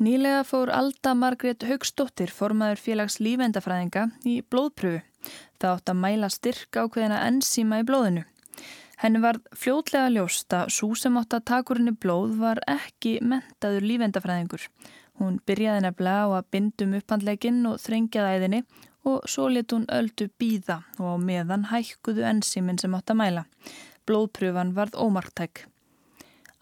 Nýlega 0.00 0.40
fór 0.48 0.72
Alda 0.72 1.12
Margrét 1.12 1.68
Haugstóttir 1.68 2.32
formaður 2.32 2.80
félags 2.88 3.20
lífendafræðinga 3.20 4.08
í 4.24 4.40
blóðpröfu. 4.48 5.04
Það 5.60 5.74
átt 5.74 5.92
að 5.92 6.00
mæla 6.04 6.30
styrk 6.32 6.78
ákveðina 6.78 7.22
enzíma 7.28 7.80
í 7.82 7.86
blóðinu. 7.88 8.24
Henni 9.02 9.18
var 9.22 9.40
fljótlega 9.58 10.12
ljóst 10.14 10.54
að 10.54 10.68
svo 10.76 10.92
sem 10.94 11.16
átt 11.18 11.34
að 11.34 11.46
takurinni 11.50 11.94
blóð 11.98 12.36
var 12.38 12.60
ekki 12.70 13.16
mentaður 13.26 13.88
lífendafræðingur. 13.90 14.68
Hún 15.18 15.40
byrjaði 15.46 15.82
nefnilega 15.84 16.22
á 16.22 16.28
að 16.38 16.48
bindum 16.54 16.94
upphandleginn 17.00 17.66
og 17.66 17.80
þrengjaði 17.82 18.36
æðinni 18.38 18.62
og 19.10 19.26
svo 19.26 19.48
let 19.50 19.74
hún 19.74 19.88
öldu 19.90 20.28
býða 20.38 20.78
og 21.02 21.18
meðan 21.22 21.66
hækkuðu 21.72 22.24
enzíminn 22.30 22.78
sem 22.78 22.94
átt 22.94 23.10
að 23.10 23.20
mæla. 23.24 23.44
Blóðpröfan 24.06 24.72
varð 24.78 24.98
ómarktæk. 25.02 25.66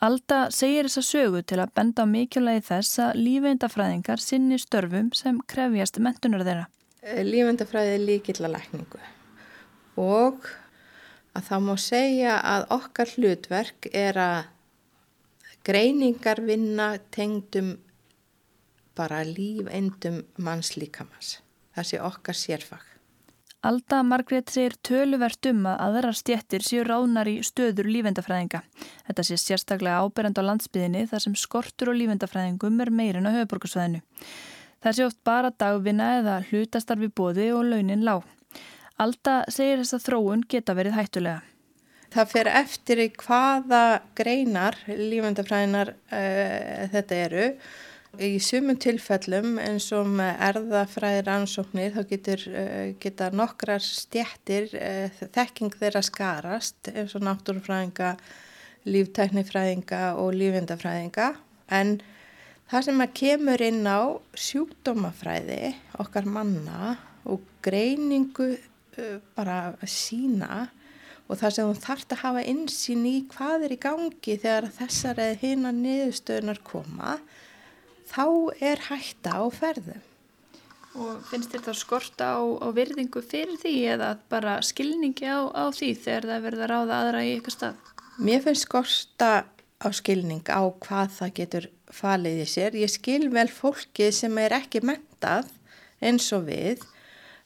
Alda 0.00 0.46
segir 0.48 0.88
þessa 0.88 1.04
sögu 1.04 1.42
til 1.44 1.60
að 1.60 1.74
benda 1.76 2.08
á 2.08 2.12
mikilvægi 2.12 2.62
þess 2.70 3.00
að 3.04 3.18
lífeindafræðingar 3.20 4.22
sinni 4.24 4.56
störfum 4.56 5.12
sem 5.12 5.42
krefjast 5.44 6.00
mentunar 6.00 6.46
þeirra. 6.46 6.70
Eh, 7.00 7.22
lífeindafræði 7.24 7.94
er 7.96 8.02
líkill 8.04 8.42
að 8.44 8.56
lækningu 8.58 8.98
og 10.00 10.48
að 11.36 11.46
þá 11.46 11.54
má 11.64 11.74
segja 11.80 12.34
að 12.44 12.66
okkar 12.76 13.12
hlutverk 13.14 13.88
er 13.96 14.18
að 14.20 14.50
greiningar 15.64 16.42
vinna 16.44 16.90
tengdum 17.14 17.78
bara 18.96 19.22
lífeindum 19.24 20.20
mannslíkamans 20.36 21.38
það 21.76 21.88
sé 21.88 22.02
okkar 22.04 22.36
sérfag. 22.36 22.84
Alda 23.60 24.02
Margrét 24.04 24.48
segir 24.52 24.76
töluvert 24.84 25.44
um 25.50 25.66
að 25.68 25.82
aðrar 25.86 26.16
stjettir 26.16 26.64
séu 26.64 26.84
ránar 26.84 27.28
í 27.28 27.42
stöður 27.44 27.90
lífendafræðinga. 27.92 28.62
Þetta 29.08 29.24
sé 29.28 29.36
sérstaklega 29.40 30.00
áberend 30.00 30.40
á 30.40 30.48
landsbyðinni 30.48 31.04
þar 31.10 31.24
sem 31.26 31.36
skortur 31.36 31.92
og 31.92 32.00
lífendafræðingum 32.00 32.80
er 32.80 32.92
meirinn 32.92 33.28
á 33.28 33.36
höfuborgarsvæðinu. 33.36 34.00
Það 34.80 34.96
sé 34.96 35.06
oft 35.06 35.20
bara 35.24 35.52
dagvinna 35.52 36.08
eða 36.20 36.38
hlutastarfi 36.48 37.10
bóði 37.12 37.50
og 37.52 37.66
launin 37.68 38.06
lág. 38.06 38.24
Alda 39.00 39.42
segir 39.52 39.82
þess 39.82 39.96
að 39.98 40.06
þróun 40.08 40.46
geta 40.48 40.76
verið 40.76 40.96
hættulega. 40.96 41.42
Það 42.10 42.32
fer 42.32 42.48
eftir 42.58 43.00
í 43.04 43.10
hvaða 43.20 43.84
greinar 44.18 44.76
lífendafræðinar 44.88 45.94
uh, 45.94 46.88
þetta 46.90 47.22
eru 47.28 47.46
Í 48.18 48.40
sumum 48.42 48.74
tilfellum 48.80 49.54
eins 49.62 49.86
og 49.94 50.08
með 50.18 50.40
erðafræðir 50.48 51.28
ansóknir 51.30 51.92
þá 51.94 52.00
getur, 52.10 52.42
eh, 52.50 52.94
geta 52.98 53.28
nokkrar 53.30 53.84
stjættir 53.84 54.66
eh, 54.74 55.20
þekking 55.30 55.76
þeirra 55.78 56.02
skarast 56.02 56.90
eins 56.90 57.14
og 57.14 57.22
náttúrufræðinga, 57.22 58.16
líftæknifræðinga 58.90 60.02
og 60.18 60.34
lífindafræðinga 60.34 61.28
en 61.70 62.00
það 62.70 62.86
sem 62.86 63.02
að 63.02 63.14
kemur 63.18 63.62
inn 63.66 63.86
á 63.86 64.00
sjúkdómafræði 64.38 65.62
okkar 66.02 66.28
manna 66.30 66.96
og 67.26 67.42
greiningu 67.64 68.52
bara 69.34 69.74
sína 69.88 70.68
og 71.30 71.38
það 71.38 71.54
sem 71.54 71.70
þú 71.70 71.82
þarfst 71.84 72.14
að 72.14 72.22
hafa 72.24 72.44
insýn 72.50 73.06
í 73.06 73.16
hvað 73.30 73.66
er 73.66 73.74
í 73.74 73.80
gangi 73.82 74.36
þegar 74.42 74.68
þessar 74.74 75.22
eða 75.22 75.40
hinn 75.42 75.66
að 75.68 75.82
niðurstöðunar 75.84 76.62
koma 76.66 77.18
þá 78.10 78.24
er 78.58 78.82
hætta 78.88 79.36
á 79.38 79.44
ferðum. 79.54 80.06
Og 80.98 81.20
finnst 81.30 81.52
þér 81.54 81.68
þá 81.68 81.74
skorta 81.78 82.32
á, 82.34 82.42
á 82.42 82.66
virðingu 82.74 83.22
fyrir 83.22 83.60
því 83.62 83.74
eða 83.92 84.08
bara 84.30 84.56
skilningi 84.66 85.28
á, 85.30 85.46
á 85.54 85.70
því 85.70 85.92
þegar 86.02 86.26
það 86.32 86.46
verður 86.48 86.64
að 86.64 86.72
ráða 86.72 86.96
aðra 87.04 87.22
í 87.22 87.34
eitthvað 87.36 87.56
stað? 87.56 87.92
Mér 88.18 88.42
finnst 88.42 88.66
skorta 88.66 89.30
á 89.78 89.88
skilning 89.94 90.42
á 90.50 90.62
hvað 90.82 91.14
það 91.20 91.36
getur 91.38 91.68
falið 91.94 92.44
í 92.44 92.48
sér. 92.48 92.78
Ég 92.78 92.92
skil 92.92 93.28
vel 93.32 93.48
fólki 93.52 94.10
sem 94.14 94.38
er 94.42 94.56
ekki 94.60 94.82
mentað 94.84 95.50
eins 96.00 96.30
og 96.36 96.48
við. 96.48 96.82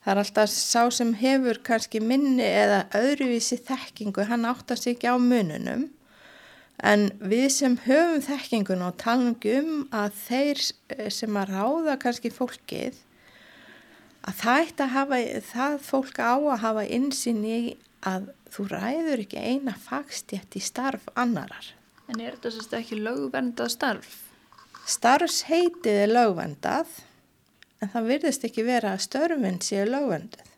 Það 0.05 0.13
er 0.13 0.21
alltaf 0.21 0.51
sá 0.53 0.83
sem 0.93 1.13
hefur 1.17 1.61
kannski 1.65 2.01
minni 2.05 2.45
eða 2.45 2.85
öðruvísi 2.99 3.57
þekkingu, 3.65 4.27
hann 4.29 4.45
áttar 4.49 4.81
sig 4.81 4.99
ekki 4.99 5.09
á 5.09 5.17
mununum 5.17 5.89
En 6.83 7.13
við 7.23 7.47
sem 7.55 7.77
höfum 7.85 8.23
þekkingun 8.25 8.83
og 8.83 8.97
talum 8.99 9.37
um 9.47 9.85
að 9.95 10.17
þeir 10.25 10.63
eh, 10.91 11.11
sem 11.11 11.37
að 11.39 11.53
ráða 11.55 11.99
kannski 12.03 12.33
fólkið, 12.35 12.99
að 14.27 14.35
það 14.41 14.63
eitt 14.65 14.81
að 14.81 14.95
hafa, 14.97 15.21
það 15.53 15.79
fólk 15.85 16.19
á 16.19 16.35
að 16.35 16.61
hafa 16.65 16.85
insinn 16.89 17.45
í 17.47 17.77
að 18.03 18.33
þú 18.51 18.67
ræður 18.73 19.23
ekki 19.23 19.39
eina 19.39 19.77
fagstjætt 19.79 20.59
í 20.59 20.65
starf 20.65 21.07
annarar. 21.15 21.71
En 22.11 22.21
er 22.21 22.35
þetta 22.35 22.53
sérst 22.57 22.75
ekki 22.77 22.99
lögvendað 22.99 23.71
starf? 23.73 24.24
Starfsheitið 24.85 26.03
er 26.03 26.11
lögvendað, 26.13 26.91
en 27.81 27.89
það 27.89 28.09
virðist 28.11 28.43
ekki 28.45 28.67
vera 28.67 28.91
að 28.93 29.07
störfinn 29.07 29.63
séu 29.65 29.87
lögvendað. 29.89 30.51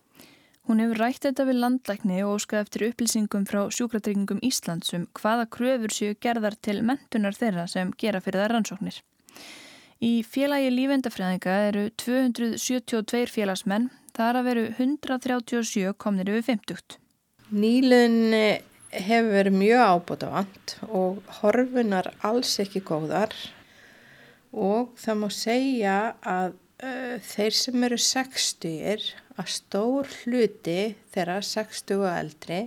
Hún 0.66 0.82
hefur 0.82 0.98
rætt 0.98 1.22
þetta 1.22 1.44
við 1.46 1.60
landlækni 1.62 2.16
og 2.26 2.40
óskað 2.40 2.64
eftir 2.64 2.84
upplýsingum 2.88 3.44
frá 3.46 3.60
sjúkratryggingum 3.70 4.40
Íslands 4.42 4.90
um 4.98 5.04
hvaða 5.14 5.46
kröfur 5.54 5.94
séu 5.94 6.16
gerðar 6.18 6.56
til 6.58 6.80
mentunar 6.82 7.38
þeirra 7.38 7.68
sem 7.70 7.92
gera 8.02 8.18
fyrir 8.24 8.42
það 8.42 8.50
rannsóknir. 8.56 8.98
Í 10.02 10.12
félagi 10.26 10.72
lífendafræðinga 10.74 11.58
eru 11.68 11.84
272 12.02 13.30
félagsmenn, 13.30 13.92
þar 14.10 14.40
að 14.40 14.48
veru 14.50 14.64
137 14.74 15.94
komnir 16.02 16.34
yfir 16.34 16.48
50. 16.50 16.98
Nýlunni 17.54 18.48
hefur 18.90 19.36
verið 19.38 19.60
mjög 19.62 19.86
ábúta 19.86 20.32
vant 20.34 20.80
og 20.90 21.22
horfunar 21.38 22.10
alls 22.26 22.58
ekki 22.64 22.82
góðar 22.82 23.30
og 24.56 24.96
það 25.00 25.20
má 25.20 25.28
segja 25.34 25.96
að 26.24 26.56
uh, 26.82 27.16
þeir 27.20 27.56
sem 27.60 27.86
eru 27.88 28.00
60 28.00 29.06
að 29.36 29.52
stór 29.52 30.08
hluti 30.22 30.80
þeirra 31.12 31.40
60 31.44 32.00
og 32.00 32.08
eldri 32.10 32.60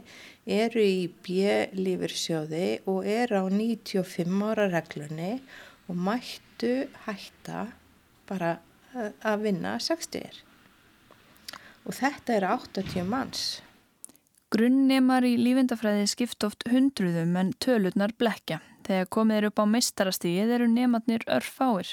eru 0.49 0.83
í 0.85 1.09
björlífursjóði 1.25 2.67
og 2.89 3.09
eru 3.09 3.41
á 3.41 3.45
95 3.49 4.45
ára 4.45 4.69
reglunni 4.69 5.33
og 5.89 5.97
mættu 5.97 6.73
hætta 7.05 7.67
bara 8.29 8.57
að 8.93 9.45
vinna 9.45 9.77
60. 9.81 10.43
Og 11.85 11.95
þetta 11.97 12.35
eru 12.37 12.53
80 12.55 13.05
manns. 13.09 13.43
Grunnnemar 14.53 15.25
í 15.25 15.35
lífindafræði 15.37 16.07
skipt 16.09 16.45
oft 16.45 16.65
hundruðum 16.69 17.35
en 17.37 17.53
tölurnar 17.61 18.15
blekja. 18.17 18.59
Þegar 18.89 19.09
komið 19.13 19.37
eru 19.39 19.49
upp 19.51 19.61
á 19.61 19.65
meistarastíð 19.69 20.53
eru 20.55 20.67
nematnir 20.71 21.21
örfáir. 21.29 21.91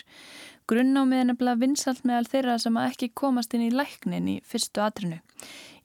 Grunnámið 0.66 1.20
er 1.20 1.26
nefnilega 1.28 1.60
vinsalt 1.60 2.06
meðal 2.08 2.26
þeirra 2.26 2.54
sem 2.58 2.76
ekki 2.80 3.12
komast 3.14 3.52
inn 3.54 3.68
í 3.68 3.74
læknin 3.74 4.30
í 4.32 4.36
fyrstu 4.42 4.80
atrinu. 4.82 5.20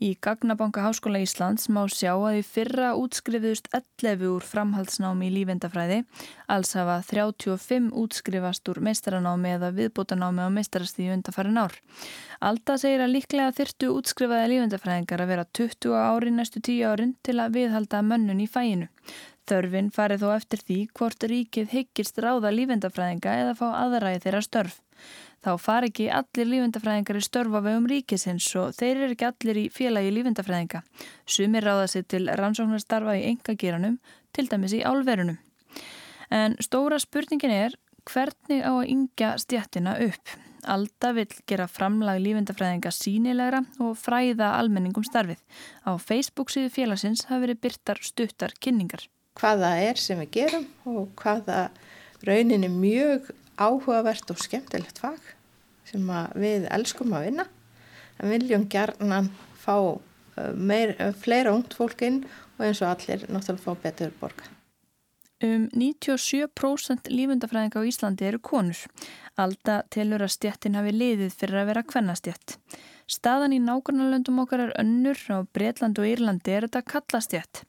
Í 0.02 0.16
Gagnabanka 0.26 0.82
Háskóla 0.82 1.20
Íslands 1.22 1.68
má 1.70 1.84
sjá 1.86 2.16
að 2.16 2.40
í 2.40 2.46
fyrra 2.48 2.96
útskrifiðust 2.98 3.68
11 3.78 4.24
úr 4.32 4.48
framhaldsnámi 4.48 5.28
í 5.28 5.34
lífendafræði, 5.36 6.00
alls 6.50 6.72
hafa 6.80 6.96
35 7.12 7.92
útskrifast 8.02 8.72
úr 8.74 8.80
meistaranámi 8.88 9.52
eða 9.60 9.70
viðbótanámi 9.78 10.48
á 10.48 10.50
meistarastíði 10.56 11.14
undarfærin 11.20 11.62
ár. 11.62 11.76
Alda 12.42 12.80
segir 12.82 13.06
að 13.06 13.14
líklega 13.20 13.54
þyrtu 13.60 13.92
útskrifaði 14.00 14.56
lífendafræðingar 14.56 15.22
að 15.22 15.34
vera 15.36 15.46
20 15.60 15.94
ári 16.08 16.34
næstu 16.40 16.64
10 16.72 16.90
árin 16.90 17.14
til 17.22 17.38
að 17.38 17.60
viðhalda 17.60 18.02
mönnun 18.02 18.42
í 18.42 18.50
fæinu. 18.50 18.90
Þörfin 19.52 19.90
farið 19.92 20.22
þó 20.24 20.30
eftir 20.32 20.62
því 20.64 20.76
hvort 20.96 21.24
ríkið 21.28 21.74
hyggist 21.76 22.20
ráða 22.24 22.54
lífendafræðinga 22.56 23.34
eða 23.42 23.56
fá 23.60 23.66
aðræði 23.82 24.22
þeirra 24.24 24.40
störf. 24.46 24.78
Þá 25.44 25.50
far 25.60 25.88
ekki 25.90 26.06
allir 26.14 26.48
lífendafræðingar 26.48 27.20
í 27.20 27.24
störfa 27.26 27.60
vegum 27.66 27.90
ríkisins 27.92 28.48
og 28.62 28.72
þeir 28.78 28.94
eru 28.94 29.18
ekki 29.18 29.28
allir 29.28 29.60
í 29.60 29.66
félagi 29.76 30.16
lífendafræðinga. 30.16 30.84
Sumir 31.28 31.68
ráða 31.68 31.92
sér 31.92 32.08
til 32.08 32.24
rannsóknarstarfa 32.40 33.18
í 33.20 33.28
engageranum, 33.34 34.00
til 34.32 34.48
dæmis 34.48 34.78
í 34.78 34.84
álverunum. 34.88 35.42
En 36.32 36.56
stóra 36.64 37.02
spurningin 37.04 37.52
er 37.52 37.80
hvernig 38.08 38.64
á 38.64 38.72
að 38.72 38.88
yngja 38.96 39.36
stjættina 39.42 40.00
upp. 40.08 40.38
Alda 40.64 41.16
vil 41.18 41.32
gera 41.50 41.68
framlag 41.68 42.22
lífendafræðinga 42.24 42.96
sínilegra 42.96 43.66
og 43.84 43.98
fræða 44.00 44.54
almenningum 44.62 45.04
starfið. 45.04 45.42
Á 45.84 46.00
Facebook 46.00 46.54
síðu 46.54 46.72
félagsins 46.72 47.28
hafi 47.28 47.50
verið 47.50 47.66
byrtar 47.66 48.00
stuttar 48.06 48.56
kynningar 48.62 49.12
hvað 49.40 49.64
það 49.66 49.84
er 49.88 50.02
sem 50.02 50.22
við 50.24 50.32
gerum 50.38 50.68
og 50.90 51.12
hvað 51.22 51.46
það 51.48 51.82
rauninni 52.28 52.70
mjög 52.74 53.32
áhugavert 53.62 54.34
og 54.34 54.42
skemmtilegt 54.42 55.02
fag 55.02 55.34
sem 55.90 56.14
við 56.40 56.68
elskum 56.72 57.14
að 57.18 57.28
vinna 57.30 57.48
en 58.22 58.32
viljum 58.32 58.68
gerðan 58.72 59.32
fá 59.62 59.76
uh, 59.82 60.00
meir, 60.56 60.96
uh, 61.00 61.12
fleira 61.18 61.54
ungt 61.56 61.76
fólk 61.78 62.04
inn 62.06 62.24
og 62.58 62.66
eins 62.68 62.82
og 62.84 62.92
allir 62.94 63.26
náttúrulega 63.28 63.64
fá 63.66 63.86
betur 63.86 64.14
borga. 64.22 64.50
Um 65.42 65.66
97% 65.74 67.10
lífundafræðinga 67.10 67.82
á 67.82 67.90
Íslandi 67.90 68.28
eru 68.30 68.38
konur. 68.46 68.78
Alda 69.42 69.80
telur 69.90 70.22
að 70.22 70.36
stjettin 70.36 70.78
hafi 70.78 70.94
liðið 70.94 71.34
fyrir 71.34 71.64
að 71.64 71.72
vera 71.72 71.84
kvennastjett. 71.88 72.60
Staðan 73.10 73.56
í 73.56 73.60
nákvæmlega 73.64 74.36
okkar 74.44 74.68
er 74.68 74.76
önnur 74.80 75.18
á 75.34 75.42
Breitland 75.50 75.98
og 75.98 76.06
Írlandi 76.06 76.54
er 76.54 76.68
þetta 76.68 76.84
kallastjett. 76.94 77.64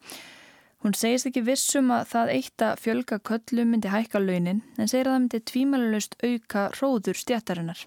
Hún 0.83 0.97
segist 0.99 1.29
ekki 1.29 1.45
vissum 1.47 1.92
að 1.95 2.09
það 2.11 2.31
eitt 2.35 2.62
að 2.66 2.81
fjölga 2.83 3.18
köllum 3.29 3.68
myndi 3.71 3.90
hækka 3.92 4.18
launin 4.18 4.64
en 4.75 4.88
segir 4.90 5.07
að 5.07 5.12
það 5.12 5.21
myndi 5.21 5.40
tvímælulegst 5.51 6.16
auka 6.27 6.64
róður 6.81 7.21
stjættarinnar. 7.21 7.85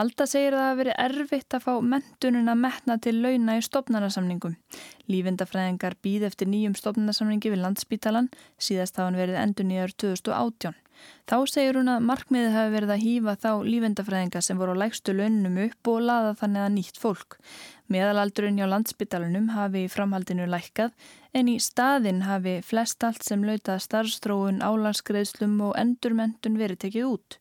Alda 0.00 0.26
segir 0.26 0.54
að 0.54 0.60
það 0.60 0.68
hafi 0.68 0.80
verið 0.80 0.98
erfitt 1.04 1.54
að 1.54 1.64
fá 1.66 1.72
mentununa 1.92 2.56
metna 2.58 2.96
til 3.02 3.14
launa 3.22 3.56
í 3.58 3.62
stopnarnasamningum. 3.62 4.56
Lífindafræðingar 5.10 5.96
býð 6.02 6.26
eftir 6.30 6.50
nýjum 6.50 6.74
stopnarnasamningi 6.78 7.52
við 7.54 7.62
landsbítalan 7.62 8.30
síðast 8.58 8.98
hafa 8.98 9.10
hann 9.10 9.20
verið 9.20 9.40
endun 9.44 9.74
í 9.74 9.78
ár 9.78 9.94
2018. 9.94 10.74
Þá 11.30 11.36
segir 11.46 11.76
hún 11.78 11.90
að 11.92 12.06
markmiðið 12.08 12.54
hafi 12.56 12.72
verið 12.74 12.92
að 12.94 13.02
hýfa 13.04 13.34
þá 13.38 13.50
lífendafræðinga 13.66 14.40
sem 14.42 14.58
voru 14.58 14.74
á 14.74 14.80
lægstu 14.82 15.14
launum 15.14 15.58
upp 15.66 15.90
og 15.92 16.00
laða 16.08 16.32
þannig 16.40 16.64
að 16.64 16.72
nýtt 16.76 17.00
fólk. 17.02 17.36
Meðalaldurinn 17.90 18.58
hjá 18.58 18.66
landsbytalanum 18.70 19.50
hafi 19.54 19.84
í 19.86 19.90
framhaldinu 19.90 20.48
lækkað 20.50 20.94
en 21.34 21.50
í 21.50 21.58
staðin 21.62 22.24
hafi 22.26 22.56
flest 22.66 23.04
allt 23.06 23.26
sem 23.26 23.44
lautað 23.46 23.84
starfstróun, 23.86 24.62
álanskreðslum 24.62 25.56
og 25.68 25.76
endurmentun 25.78 26.58
verið 26.58 26.84
tekið 26.86 27.12
út. 27.12 27.38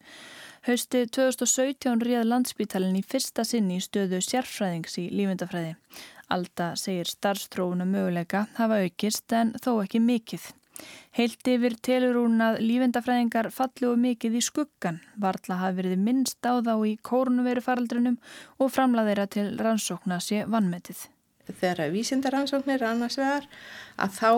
Hausti 0.68 1.06
2017 1.08 2.02
réð 2.04 2.26
landsbytalin 2.28 2.98
í 3.00 3.04
fyrsta 3.06 3.46
sinni 3.48 3.80
í 3.80 3.84
stöðu 3.84 4.20
sérfræðings 4.26 5.00
í 5.02 5.08
lífendafræði. 5.14 5.78
Alda 6.30 6.74
segir 6.78 7.10
starfstróuna 7.10 7.88
möguleika 7.90 8.46
hafa 8.60 8.84
aukist 8.84 9.34
en 9.34 9.56
þó 9.58 9.80
ekki 9.82 10.04
mikill. 10.04 10.44
Heilt 11.18 11.48
yfir 11.50 11.74
telur 11.84 12.20
hún 12.22 12.38
að 12.44 12.60
lífendafræðingar 12.62 13.50
fallu 13.52 13.94
og 13.94 14.02
mikið 14.04 14.38
í 14.40 14.42
skuggan. 14.46 15.00
Varla 15.20 15.58
hafi 15.64 15.82
verið 15.82 16.04
minnst 16.06 16.46
á 16.46 16.62
þá 16.62 16.76
í 16.86 16.98
kórnveru 17.02 17.64
faraldrinum 17.66 18.20
og 18.62 18.70
framlaðeira 18.76 19.26
til 19.34 19.48
rannsókna 19.58 20.20
sé 20.24 20.44
vannmetið. 20.46 21.08
Þegar 21.50 21.90
vísindaransóknir 21.90 22.84
annars 22.86 23.18
vegar 23.18 23.48
að 23.98 24.12
þá 24.20 24.32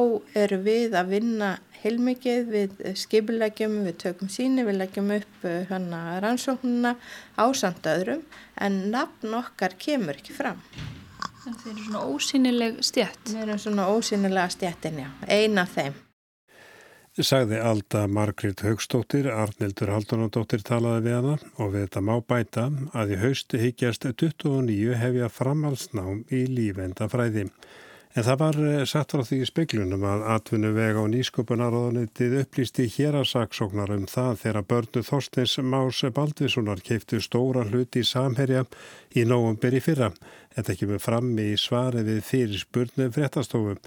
eru 0.43 0.59
við 0.63 0.95
að 0.95 1.09
vinna 1.11 1.49
heilmikið 1.81 2.51
við 2.53 2.77
skipulegjum, 3.01 3.81
við 3.87 3.97
tökum 4.05 4.29
síni, 4.31 4.63
við 4.63 4.79
leggjum 4.79 5.11
upp 5.17 5.47
hana 5.69 6.21
rannsóknuna 6.23 6.93
á 7.35 7.45
samt 7.51 7.89
öðrum 7.89 8.23
en 8.55 8.79
nafn 8.93 9.35
okkar 9.41 9.75
kemur 9.75 10.21
ekki 10.21 10.37
fram. 10.37 10.61
Það 11.41 11.67
eru 11.73 11.83
svona 11.83 12.05
ósynileg 12.05 12.79
stjætt. 12.85 13.25
Það 13.33 13.43
eru 13.43 13.59
svona 13.65 13.89
ósynilega 13.91 14.55
stjættin, 14.55 15.03
já, 15.03 15.11
eina 15.27 15.65
af 15.65 15.75
þeim 15.75 15.99
sagði 17.19 17.57
Alda 17.59 18.05
Margrit 18.07 18.61
Haugstóttir, 18.63 19.27
Arnildur 19.27 19.89
Haldunadóttir 19.91 20.61
talaði 20.63 21.09
við 21.09 21.15
hana 21.17 21.33
og 21.59 21.73
við 21.73 21.81
þetta 21.83 22.03
má 22.07 22.13
bæta 22.23 22.65
að 22.95 23.11
í 23.11 23.17
hausti 23.19 23.59
higgjast 23.59 24.05
29 24.07 24.95
hefja 24.95 25.27
framhalsnám 25.27 26.21
í 26.31 26.45
lífendafræði. 26.47 27.49
En 28.15 28.25
það 28.27 28.39
var 28.39 28.59
eh, 28.63 28.83
satt 28.87 29.11
frá 29.11 29.23
því 29.27 29.37
í 29.43 29.47
speklunum 29.47 30.05
að 30.07 30.23
atvinnu 30.33 30.71
vega 30.75 31.03
og 31.03 31.11
nýsköpunaráðanitið 31.11 32.37
upplýsti 32.41 32.87
hérasaksóknar 32.95 33.91
um 33.95 34.07
það 34.11 34.39
þegar 34.45 34.67
börnu 34.71 35.03
Þorsteins 35.07 35.57
Más 35.63 35.99
Baldvinssonar 36.15 36.83
keiftu 36.83 37.19
stóra 37.23 37.63
hluti 37.67 38.03
í 38.03 38.07
samherja 38.07 38.63
í 39.15 39.23
nógumberi 39.27 39.83
fyrra. 39.83 40.13
Þetta 40.55 40.77
kemur 40.79 41.03
fram 41.03 41.31
í 41.39 41.49
svari 41.59 42.03
við 42.07 42.23
fyrirspurnum 42.27 43.11
fréttastofum 43.15 43.79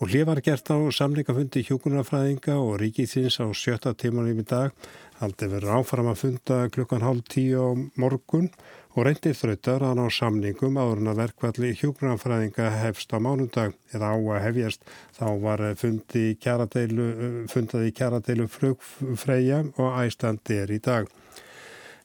og 0.00 0.10
hlið 0.10 0.24
var 0.26 0.40
gert 0.42 0.70
á 0.74 0.76
samlingafundi 0.90 1.62
hjókunarfræðinga 1.68 2.56
og 2.58 2.78
ríkisins 2.82 3.38
á 3.38 3.46
sjötta 3.54 3.94
tímanum 3.94 4.40
í 4.42 4.46
dag. 4.46 4.72
Haldið 5.20 5.52
verður 5.54 5.76
áfram 5.78 6.08
að 6.10 6.22
funda 6.22 6.56
klukkan 6.74 7.04
hálf 7.06 7.28
tíu 7.30 7.62
á 7.62 7.70
morgun 8.00 8.48
og 8.94 9.06
reyndir 9.06 9.36
þrautar 9.38 9.84
að 9.86 10.00
ná 10.00 10.08
samningum 10.10 10.78
áður 10.78 11.02
en 11.02 11.10
að 11.12 11.20
verkvalli 11.22 11.70
hjókunarfræðinga 11.78 12.70
hefst 12.80 13.14
á 13.14 13.18
mánundag 13.22 13.76
eða 13.94 14.10
á 14.10 14.16
að 14.18 14.42
hefjast. 14.48 14.82
Þá 15.14 15.26
var 15.46 15.62
fundi 15.78 16.24
kjaradeilu, 16.42 17.06
fundað 17.50 17.86
í 17.88 17.94
kjaradeilu 17.94 18.48
flugfreyja 18.50 19.62
og 19.78 20.02
æstandi 20.02 20.58
er 20.64 20.74
í 20.74 20.80
dag. 20.82 21.06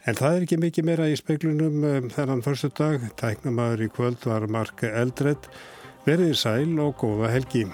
En 0.07 0.15
það 0.15 0.35
er 0.35 0.45
ekki 0.45 0.57
mikið 0.61 0.85
meira 0.87 1.09
í 1.11 1.17
speiklunum 1.19 1.83
um, 1.85 2.07
þennan 2.13 2.45
fyrstu 2.45 2.69
dag. 2.77 3.03
Tæknamaður 3.19 3.83
í 3.85 3.91
kvöld 3.93 4.23
var 4.29 4.47
Mark 4.49 4.85
Eldred. 4.87 5.49
Verðið 6.09 6.37
sæl 6.41 6.79
og 6.81 6.95
góða 6.97 7.27
helgi. 7.29 7.67